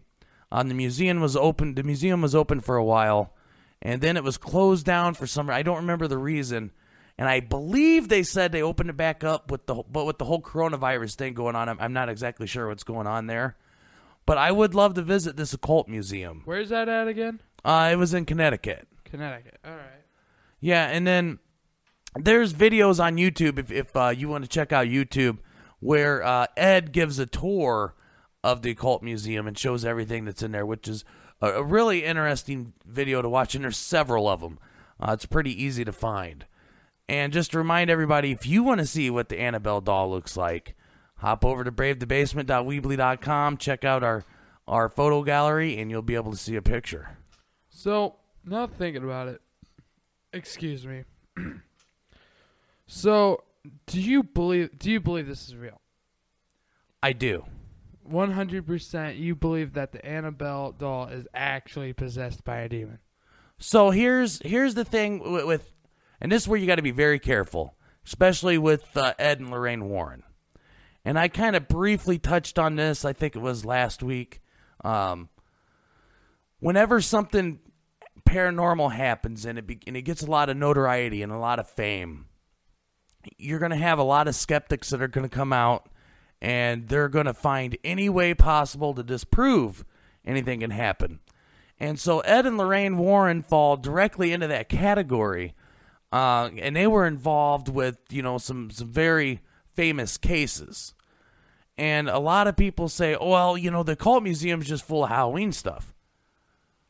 um, 0.51 0.69
the 0.69 0.75
museum 0.75 1.19
was 1.19 1.35
open. 1.35 1.73
The 1.73 1.83
museum 1.83 2.21
was 2.21 2.35
open 2.35 2.59
for 2.59 2.77
a 2.77 2.83
while, 2.83 3.33
and 3.81 3.99
then 3.99 4.15
it 4.15 4.23
was 4.23 4.37
closed 4.37 4.85
down 4.85 5.15
for 5.15 5.25
some. 5.25 5.49
I 5.49 5.63
don't 5.63 5.77
remember 5.77 6.07
the 6.07 6.19
reason, 6.19 6.71
and 7.17 7.27
I 7.27 7.39
believe 7.39 8.09
they 8.09 8.21
said 8.21 8.51
they 8.51 8.61
opened 8.61 8.91
it 8.91 8.97
back 8.97 9.23
up 9.23 9.49
with 9.49 9.65
the 9.65 9.75
but 9.91 10.05
with 10.05 10.19
the 10.19 10.25
whole 10.25 10.41
coronavirus 10.41 11.15
thing 11.15 11.33
going 11.33 11.55
on. 11.55 11.67
I'm, 11.67 11.79
I'm 11.79 11.93
not 11.93 12.09
exactly 12.09 12.45
sure 12.45 12.67
what's 12.67 12.83
going 12.83 13.07
on 13.07 13.25
there, 13.25 13.57
but 14.27 14.37
I 14.37 14.51
would 14.51 14.75
love 14.75 14.93
to 14.93 15.01
visit 15.01 15.35
this 15.35 15.53
occult 15.53 15.87
museum. 15.87 16.43
Where's 16.45 16.69
that 16.69 16.87
at 16.87 17.07
again? 17.07 17.41
Uh, 17.65 17.89
it 17.91 17.95
was 17.95 18.13
in 18.13 18.25
Connecticut. 18.25 18.87
Connecticut. 19.03 19.57
All 19.65 19.71
right. 19.71 20.03
Yeah, 20.59 20.87
and 20.87 21.07
then 21.07 21.39
there's 22.15 22.53
videos 22.53 23.03
on 23.03 23.17
YouTube 23.17 23.57
if 23.59 23.71
if 23.71 23.95
uh, 23.95 24.09
you 24.09 24.29
want 24.29 24.43
to 24.43 24.49
check 24.49 24.71
out 24.71 24.87
YouTube 24.87 25.37
where 25.79 26.23
uh, 26.23 26.47
Ed 26.57 26.91
gives 26.91 27.19
a 27.19 27.25
tour 27.25 27.95
of 28.43 28.61
the 28.61 28.71
occult 28.71 29.03
museum 29.03 29.47
and 29.47 29.57
shows 29.57 29.85
everything 29.85 30.25
that's 30.25 30.43
in 30.43 30.51
there, 30.51 30.65
which 30.65 30.87
is 30.87 31.05
a, 31.41 31.49
a 31.53 31.63
really 31.63 32.03
interesting 32.03 32.73
video 32.85 33.21
to 33.21 33.29
watch. 33.29 33.55
And 33.55 33.63
there's 33.63 33.77
several 33.77 34.27
of 34.27 34.41
them. 34.41 34.59
Uh, 34.99 35.13
it's 35.13 35.25
pretty 35.25 35.61
easy 35.61 35.85
to 35.85 35.91
find. 35.91 36.45
And 37.07 37.33
just 37.33 37.51
to 37.51 37.57
remind 37.57 37.89
everybody, 37.89 38.31
if 38.31 38.45
you 38.45 38.63
want 38.63 38.81
to 38.81 38.85
see 38.85 39.09
what 39.09 39.29
the 39.29 39.39
Annabelle 39.39 39.81
doll 39.81 40.11
looks 40.11 40.37
like, 40.37 40.75
hop 41.17 41.43
over 41.43 41.63
to 41.63 41.71
bravethebasement.weebly.com, 41.71 43.57
check 43.57 43.83
out 43.83 44.03
our 44.03 44.25
our 44.67 44.87
photo 44.87 45.23
gallery, 45.23 45.79
and 45.79 45.89
you'll 45.89 46.03
be 46.03 46.13
able 46.13 46.29
to 46.29 46.37
see 46.37 46.55
a 46.55 46.61
picture. 46.61 47.17
So 47.69 48.17
now 48.45 48.67
thinking 48.67 49.03
about 49.03 49.27
it, 49.27 49.41
excuse 50.31 50.85
me. 50.85 51.05
so 52.89 53.43
do 53.86 54.01
you 54.01 54.24
believe? 54.24 54.77
Do 54.77 54.89
you 54.89 55.00
believe 55.00 55.27
this 55.27 55.48
is 55.48 55.55
real? 55.55 55.79
I 57.01 57.13
do. 57.13 57.46
One 58.03 58.31
hundred 58.31 58.65
percent. 58.65 59.17
You 59.17 59.36
believe 59.36 59.74
that 59.74 59.91
the 59.91 60.03
Annabelle 60.03 60.72
doll 60.72 61.08
is 61.08 61.27
actually 61.34 61.93
possessed 61.93 62.43
by 62.43 62.58
a 62.62 62.69
demon. 62.69 63.00
So 63.60 63.91
here's 63.91 64.41
here's 64.43 64.74
the 64.74 64.86
thing 64.86 65.19
with, 65.31 65.46
with 65.46 65.74
and 66.19 66.31
this 66.31 66.43
is 66.43 66.48
where 66.48 66.60
you 66.60 66.65
got 66.65 66.75
to 66.75 66.81
be 66.81 66.91
very 66.91 67.19
careful, 67.19 67.75
especially 68.05 68.58
with 68.58 68.98
uh, 68.98 69.13
Ed 69.19 69.39
and 69.39 69.51
Lorraine 69.51 69.88
Warren. 69.88 70.24
And 71.05 71.19
I 71.19 71.27
kind 71.27 71.55
of 71.55 71.67
briefly 71.67 72.17
touched 72.17 72.58
on 72.58 72.75
this. 72.75 73.05
I 73.05 73.13
think 73.13 73.36
it 73.36 73.39
was 73.39 73.65
last 73.65 74.01
week. 74.01 74.41
Um, 74.84 75.29
whenever 76.60 77.01
something 77.01 77.60
paranormal 78.27 78.91
happens 78.91 79.46
and 79.46 79.58
it 79.58 79.67
be, 79.67 79.79
and 79.88 79.96
it 79.96 80.01
gets 80.03 80.22
a 80.22 80.29
lot 80.29 80.50
of 80.50 80.58
notoriety 80.58 81.22
and 81.22 81.31
a 81.31 81.38
lot 81.38 81.60
of 81.60 81.69
fame, 81.69 82.25
you're 83.38 83.59
going 83.59 83.71
to 83.71 83.77
have 83.77 83.99
a 83.99 84.03
lot 84.03 84.27
of 84.27 84.35
skeptics 84.35 84.89
that 84.89 85.01
are 85.01 85.07
going 85.07 85.27
to 85.27 85.35
come 85.35 85.53
out 85.53 85.89
and 86.41 86.88
they're 86.88 87.09
going 87.09 87.25
to 87.25 87.33
find 87.33 87.77
any 87.83 88.09
way 88.09 88.33
possible 88.33 88.93
to 88.93 89.03
disprove 89.03 89.83
anything 90.25 90.61
can 90.61 90.71
happen. 90.71 91.19
And 91.79 91.99
so 91.99 92.19
Ed 92.21 92.45
and 92.45 92.57
Lorraine 92.57 92.97
Warren 92.97 93.41
fall 93.41 93.77
directly 93.77 94.31
into 94.31 94.47
that 94.47 94.69
category. 94.69 95.53
Uh, 96.11 96.49
and 96.57 96.75
they 96.75 96.88
were 96.88 97.05
involved 97.05 97.69
with, 97.69 97.97
you 98.09 98.21
know, 98.21 98.38
some, 98.38 98.71
some 98.71 98.88
very 98.88 99.41
famous 99.75 100.17
cases. 100.17 100.93
And 101.77 102.09
a 102.09 102.19
lot 102.19 102.47
of 102.47 102.57
people 102.57 102.89
say, 102.89 103.15
oh, 103.15 103.29
well, 103.29 103.57
you 103.57 103.71
know, 103.71 103.83
the 103.83 103.95
cult 103.95 104.23
museum's 104.23 104.67
just 104.67 104.85
full 104.85 105.03
of 105.03 105.09
Halloween 105.09 105.51
stuff. 105.51 105.93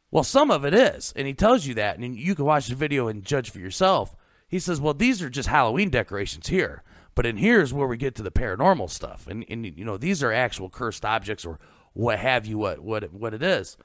Well, 0.09 0.23
some 0.23 0.49
of 0.49 0.65
it 0.65 0.73
is. 0.73 1.13
And 1.15 1.27
he 1.27 1.33
tells 1.33 1.67
you 1.67 1.75
that. 1.75 1.99
And 1.99 2.17
you 2.17 2.33
can 2.33 2.45
watch 2.45 2.67
the 2.67 2.75
video 2.75 3.07
and 3.07 3.23
judge 3.23 3.51
for 3.51 3.59
yourself. 3.59 4.15
He 4.49 4.59
says, 4.59 4.81
well, 4.81 4.93
these 4.93 5.21
are 5.21 5.29
just 5.29 5.47
Halloween 5.47 5.89
decorations 5.89 6.47
here. 6.47 6.83
But 7.15 7.25
in 7.25 7.37
here 7.37 7.61
is 7.61 7.73
where 7.73 7.87
we 7.87 7.97
get 7.97 8.15
to 8.15 8.23
the 8.23 8.31
paranormal 8.31 8.89
stuff. 8.89 9.27
And, 9.27 9.45
and 9.49 9.65
you 9.65 9.85
know, 9.85 9.97
these 9.97 10.23
are 10.23 10.31
actual 10.31 10.69
cursed 10.69 11.05
objects 11.05 11.45
or 11.45 11.59
what 11.93 12.19
have 12.19 12.45
you, 12.45 12.57
what, 12.57 12.79
what, 12.79 13.13
what 13.13 13.33
it 13.33 13.43
is. 13.43 13.77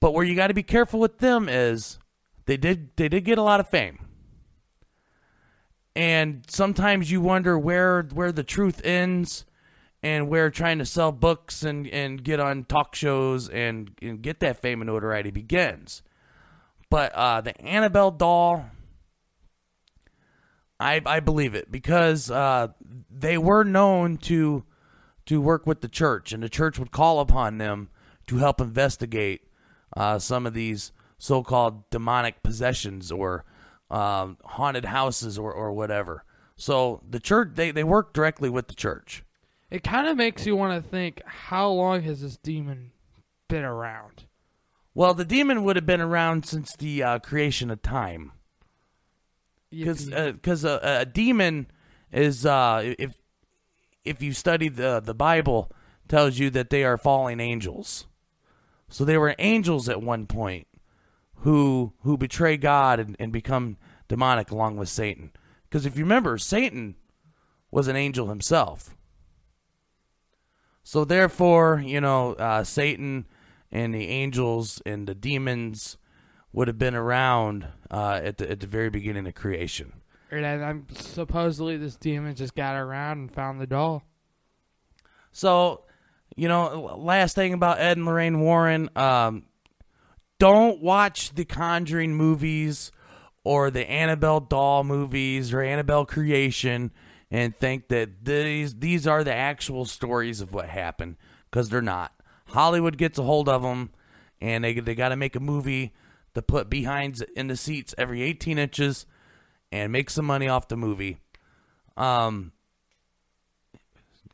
But 0.00 0.12
where 0.12 0.24
you 0.24 0.34
got 0.36 0.48
to 0.48 0.54
be 0.54 0.62
careful 0.62 1.00
with 1.00 1.18
them 1.18 1.48
is 1.48 1.98
they 2.46 2.56
did 2.56 2.96
they 2.96 3.08
did 3.08 3.24
get 3.24 3.38
a 3.38 3.42
lot 3.42 3.60
of 3.60 3.68
fame. 3.68 3.98
And 5.96 6.44
sometimes 6.48 7.10
you 7.10 7.20
wonder 7.20 7.58
where 7.58 8.02
where 8.02 8.32
the 8.32 8.44
truth 8.44 8.80
ends 8.84 9.44
and 10.02 10.28
where 10.28 10.50
trying 10.50 10.78
to 10.78 10.86
sell 10.86 11.10
books 11.10 11.62
and, 11.64 11.86
and 11.88 12.22
get 12.22 12.38
on 12.38 12.64
talk 12.64 12.94
shows 12.94 13.48
and, 13.48 13.90
and 14.00 14.22
get 14.22 14.40
that 14.40 14.62
fame 14.62 14.80
and 14.80 14.88
notoriety 14.88 15.30
begins. 15.30 16.02
But 16.88 17.12
uh, 17.14 17.40
the 17.40 17.60
Annabelle 17.60 18.12
doll, 18.12 18.66
I 20.80 21.00
I 21.04 21.20
believe 21.20 21.54
it 21.54 21.70
because 21.70 22.30
uh, 22.30 22.68
they 23.10 23.38
were 23.38 23.64
known 23.64 24.16
to 24.18 24.64
to 25.26 25.40
work 25.40 25.66
with 25.66 25.80
the 25.80 25.88
church, 25.88 26.32
and 26.32 26.42
the 26.42 26.48
church 26.48 26.78
would 26.78 26.90
call 26.90 27.20
upon 27.20 27.58
them 27.58 27.90
to 28.28 28.38
help 28.38 28.60
investigate 28.60 29.42
uh, 29.96 30.18
some 30.18 30.46
of 30.46 30.54
these 30.54 30.92
so-called 31.18 31.88
demonic 31.90 32.42
possessions 32.42 33.10
or 33.10 33.44
um, 33.90 34.36
haunted 34.44 34.84
houses 34.84 35.38
or, 35.38 35.52
or 35.52 35.72
whatever. 35.72 36.24
So 36.56 37.02
the 37.08 37.20
church 37.20 37.50
they, 37.54 37.70
they 37.70 37.84
work 37.84 38.12
directly 38.12 38.48
with 38.48 38.68
the 38.68 38.74
church. 38.74 39.24
It 39.70 39.82
kind 39.82 40.06
of 40.08 40.16
makes 40.16 40.46
you 40.46 40.56
want 40.56 40.82
to 40.82 40.88
think: 40.88 41.22
How 41.26 41.68
long 41.68 42.02
has 42.02 42.22
this 42.22 42.36
demon 42.36 42.92
been 43.48 43.64
around? 43.64 44.24
Well, 44.94 45.14
the 45.14 45.24
demon 45.24 45.62
would 45.64 45.76
have 45.76 45.86
been 45.86 46.00
around 46.00 46.46
since 46.46 46.74
the 46.74 47.02
uh, 47.02 47.18
creation 47.20 47.70
of 47.70 47.82
time, 47.82 48.32
because 49.70 50.06
because 50.06 50.64
a, 50.64 50.80
a 51.00 51.06
demon 51.06 51.70
is 52.12 52.46
uh, 52.46 52.94
if 52.98 53.18
if 54.04 54.22
you 54.22 54.32
study 54.32 54.68
the 54.68 55.00
the 55.00 55.14
Bible 55.14 55.70
tells 56.08 56.38
you 56.38 56.50
that 56.50 56.70
they 56.70 56.84
are 56.84 56.96
falling 56.96 57.40
angels. 57.40 58.06
So 58.88 59.04
they 59.04 59.18
were 59.18 59.34
angels 59.38 59.88
at 59.88 60.02
one 60.02 60.26
point 60.26 60.66
who 61.36 61.92
who 62.02 62.16
betray 62.16 62.56
God 62.56 62.98
and, 62.98 63.16
and 63.18 63.32
become 63.32 63.76
demonic 64.08 64.50
along 64.50 64.76
with 64.76 64.88
Satan. 64.88 65.32
Because 65.64 65.84
if 65.84 65.96
you 65.96 66.04
remember, 66.04 66.38
Satan 66.38 66.96
was 67.70 67.88
an 67.88 67.96
angel 67.96 68.28
himself. 68.28 68.96
So 70.82 71.04
therefore, 71.04 71.82
you 71.84 72.00
know, 72.00 72.32
uh, 72.34 72.64
Satan 72.64 73.26
and 73.70 73.94
the 73.94 74.08
angels 74.08 74.80
and 74.86 75.06
the 75.06 75.14
demons 75.14 75.98
would 76.52 76.68
have 76.68 76.78
been 76.78 76.94
around 76.94 77.66
uh, 77.90 78.20
at 78.22 78.38
the 78.38 78.50
at 78.50 78.60
the 78.60 78.66
very 78.66 78.90
beginning 78.90 79.26
of 79.26 79.34
creation. 79.34 79.92
And 80.30 80.44
I'm 80.46 80.86
supposedly 80.92 81.76
this 81.76 81.96
demon 81.96 82.34
just 82.34 82.54
got 82.54 82.76
around 82.76 83.18
and 83.18 83.32
found 83.32 83.60
the 83.60 83.66
doll. 83.66 84.02
So, 85.32 85.84
you 86.36 86.48
know, 86.48 86.96
last 86.98 87.34
thing 87.34 87.54
about 87.54 87.80
Ed 87.80 87.96
and 87.96 88.04
Lorraine 88.04 88.40
Warren, 88.40 88.90
um, 88.94 89.44
don't 90.38 90.82
watch 90.82 91.34
the 91.34 91.44
Conjuring 91.44 92.14
movies 92.14 92.92
or 93.44 93.70
the 93.70 93.88
Annabelle 93.88 94.40
doll 94.40 94.84
movies 94.84 95.52
or 95.52 95.62
Annabelle 95.62 96.04
creation 96.04 96.92
and 97.30 97.54
think 97.54 97.88
that 97.88 98.24
these 98.24 98.74
these 98.74 99.06
are 99.06 99.24
the 99.24 99.34
actual 99.34 99.84
stories 99.84 100.40
of 100.40 100.52
what 100.52 100.68
happened 100.68 101.16
because 101.50 101.68
they're 101.68 101.82
not. 101.82 102.12
Hollywood 102.48 102.98
gets 102.98 103.18
a 103.18 103.22
hold 103.22 103.48
of 103.48 103.62
them 103.62 103.90
and 104.40 104.64
they 104.64 104.78
they 104.80 104.94
got 104.94 105.10
to 105.10 105.16
make 105.16 105.36
a 105.36 105.40
movie 105.40 105.92
to 106.34 106.42
put 106.42 106.70
behinds 106.70 107.22
in 107.36 107.48
the 107.48 107.56
seats 107.56 107.94
every 107.98 108.22
18 108.22 108.58
inches 108.58 109.06
and 109.72 109.92
make 109.92 110.10
some 110.10 110.24
money 110.24 110.48
off 110.48 110.68
the 110.68 110.76
movie. 110.76 111.18
Um, 111.96 112.52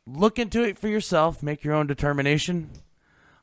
look 0.07 0.39
into 0.39 0.63
it 0.63 0.77
for 0.77 0.87
yourself. 0.87 1.41
Make 1.41 1.63
your 1.63 1.73
own 1.73 1.87
determination. 1.87 2.69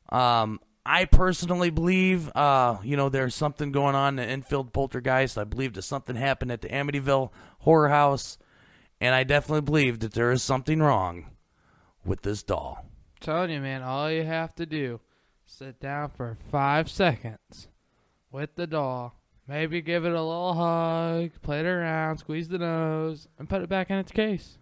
Um, 0.09 0.59
I 0.85 1.05
personally 1.05 1.69
believe, 1.69 2.29
uh, 2.35 2.77
you 2.83 2.97
know, 2.97 3.09
there's 3.09 3.35
something 3.35 3.71
going 3.71 3.95
on 3.95 4.19
in 4.19 4.25
the 4.27 4.31
Enfield 4.31 4.73
poltergeist. 4.73 5.37
I 5.37 5.45
believe 5.45 5.73
that 5.73 5.83
something 5.83 6.15
happened 6.15 6.51
at 6.51 6.61
the 6.61 6.69
Amityville 6.69 7.31
Horror 7.59 7.89
House, 7.89 8.37
and 8.99 9.15
I 9.15 9.23
definitely 9.23 9.61
believe 9.61 9.99
that 9.99 10.13
there 10.13 10.31
is 10.31 10.43
something 10.43 10.81
wrong 10.81 11.27
with 12.05 12.21
this 12.23 12.43
doll. 12.43 12.85
telling 13.21 13.51
you, 13.51 13.61
man, 13.61 13.81
all 13.81 14.11
you 14.11 14.23
have 14.23 14.53
to 14.55 14.65
do 14.65 14.99
sit 15.45 15.79
down 15.79 16.09
for 16.09 16.37
five 16.51 16.89
seconds 16.89 17.67
with 18.33 18.55
the 18.55 18.67
doll. 18.67 19.15
Maybe 19.47 19.81
give 19.81 20.05
it 20.05 20.11
a 20.11 20.21
little 20.21 20.53
hug, 20.53 21.31
play 21.41 21.59
it 21.59 21.65
around, 21.65 22.17
squeeze 22.17 22.49
the 22.49 22.57
nose, 22.57 23.27
and 23.37 23.47
put 23.47 23.61
it 23.61 23.69
back 23.69 23.89
in 23.89 23.97
its 23.97 24.11
case. 24.11 24.57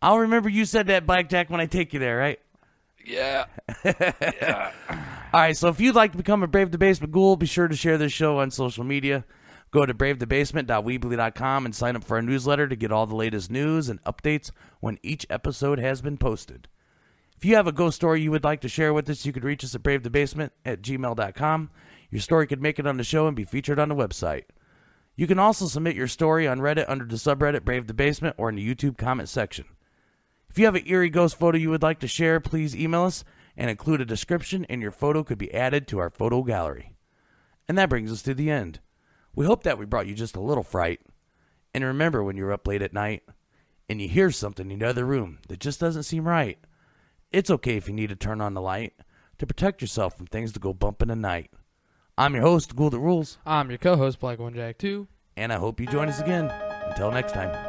I'll 0.00 0.18
remember 0.18 0.48
you 0.48 0.64
said 0.64 0.86
that, 0.86 1.06
Blackjack, 1.06 1.50
when 1.50 1.60
I 1.60 1.66
take 1.66 1.92
you 1.92 2.00
there, 2.00 2.16
right? 2.16 2.40
Yeah. 3.04 3.46
All 5.32 5.40
right, 5.40 5.56
so 5.56 5.68
if 5.68 5.80
you'd 5.80 5.96
like 5.96 6.12
to 6.12 6.18
become 6.18 6.42
a 6.42 6.46
Brave 6.46 6.70
the 6.70 6.78
Basement 6.78 7.12
Ghoul, 7.12 7.36
be 7.36 7.46
sure 7.46 7.68
to 7.68 7.76
share 7.76 7.98
this 7.98 8.12
show 8.12 8.38
on 8.38 8.50
social 8.50 8.84
media. 8.84 9.24
Go 9.70 9.84
to 9.84 9.92
bravethebasement.weebly.com 9.92 11.64
and 11.66 11.74
sign 11.74 11.96
up 11.96 12.04
for 12.04 12.16
our 12.16 12.22
newsletter 12.22 12.68
to 12.68 12.76
get 12.76 12.92
all 12.92 13.06
the 13.06 13.16
latest 13.16 13.50
news 13.50 13.88
and 13.88 14.02
updates 14.04 14.52
when 14.80 14.98
each 15.02 15.26
episode 15.28 15.78
has 15.78 16.00
been 16.00 16.16
posted. 16.16 16.68
If 17.36 17.44
you 17.44 17.56
have 17.56 17.66
a 17.66 17.72
ghost 17.72 17.96
story 17.96 18.22
you 18.22 18.30
would 18.30 18.44
like 18.44 18.60
to 18.62 18.68
share 18.68 18.94
with 18.94 19.10
us, 19.10 19.26
you 19.26 19.32
could 19.32 19.44
reach 19.44 19.64
us 19.64 19.74
at 19.74 19.82
bravethebasement 19.82 20.50
at 20.64 20.80
gmail.com. 20.80 21.70
Your 22.10 22.20
story 22.20 22.46
could 22.46 22.62
make 22.62 22.78
it 22.78 22.86
on 22.86 22.96
the 22.96 23.04
show 23.04 23.26
and 23.26 23.36
be 23.36 23.44
featured 23.44 23.78
on 23.78 23.88
the 23.88 23.94
website. 23.94 24.44
You 25.16 25.26
can 25.26 25.38
also 25.38 25.66
submit 25.66 25.96
your 25.96 26.08
story 26.08 26.46
on 26.46 26.60
Reddit 26.60 26.88
under 26.88 27.04
the 27.04 27.16
subreddit 27.16 27.64
Brave 27.64 27.86
the 27.86 27.94
Basement 27.94 28.36
or 28.38 28.48
in 28.48 28.56
the 28.56 28.74
YouTube 28.74 28.96
comment 28.96 29.28
section. 29.28 29.64
If 30.48 30.58
you 30.58 30.64
have 30.64 30.76
an 30.76 30.86
eerie 30.86 31.10
ghost 31.10 31.38
photo 31.38 31.58
you 31.58 31.70
would 31.70 31.82
like 31.82 31.98
to 32.00 32.08
share, 32.08 32.40
please 32.40 32.76
email 32.76 33.04
us 33.04 33.24
and 33.56 33.68
include 33.68 34.00
a 34.00 34.06
description, 34.06 34.64
and 34.68 34.80
your 34.80 34.92
photo 34.92 35.24
could 35.24 35.36
be 35.36 35.52
added 35.52 35.88
to 35.88 35.98
our 35.98 36.08
photo 36.08 36.42
gallery. 36.42 36.94
And 37.68 37.76
that 37.76 37.88
brings 37.88 38.12
us 38.12 38.22
to 38.22 38.32
the 38.32 38.50
end. 38.50 38.80
We 39.34 39.44
hope 39.46 39.64
that 39.64 39.78
we 39.78 39.84
brought 39.84 40.06
you 40.06 40.14
just 40.14 40.36
a 40.36 40.40
little 40.40 40.62
fright. 40.62 41.00
And 41.74 41.84
remember 41.84 42.22
when 42.22 42.36
you're 42.36 42.52
up 42.52 42.66
late 42.66 42.82
at 42.82 42.94
night 42.94 43.24
and 43.88 44.00
you 44.00 44.08
hear 44.08 44.30
something 44.30 44.70
in 44.70 44.78
the 44.78 44.88
other 44.88 45.04
room 45.04 45.38
that 45.48 45.60
just 45.60 45.80
doesn't 45.80 46.04
seem 46.04 46.26
right, 46.26 46.58
it's 47.32 47.50
okay 47.50 47.76
if 47.76 47.88
you 47.88 47.94
need 47.94 48.08
to 48.08 48.16
turn 48.16 48.40
on 48.40 48.54
the 48.54 48.60
light 48.60 48.94
to 49.38 49.46
protect 49.46 49.82
yourself 49.82 50.16
from 50.16 50.26
things 50.26 50.52
that 50.52 50.62
go 50.62 50.72
bump 50.72 51.02
in 51.02 51.08
the 51.08 51.16
night. 51.16 51.50
I'm 52.18 52.34
your 52.34 52.42
host, 52.42 52.74
Ghoul 52.74 52.90
the 52.90 52.98
Rules. 52.98 53.38
I'm 53.46 53.70
your 53.70 53.78
co 53.78 53.94
host, 53.94 54.18
Black 54.18 54.40
One 54.40 54.52
Jack 54.52 54.78
2. 54.78 55.06
And 55.36 55.52
I 55.52 55.56
hope 55.56 55.78
you 55.78 55.86
join 55.86 56.08
us 56.08 56.20
again. 56.20 56.50
Until 56.90 57.12
next 57.12 57.32
time. 57.32 57.67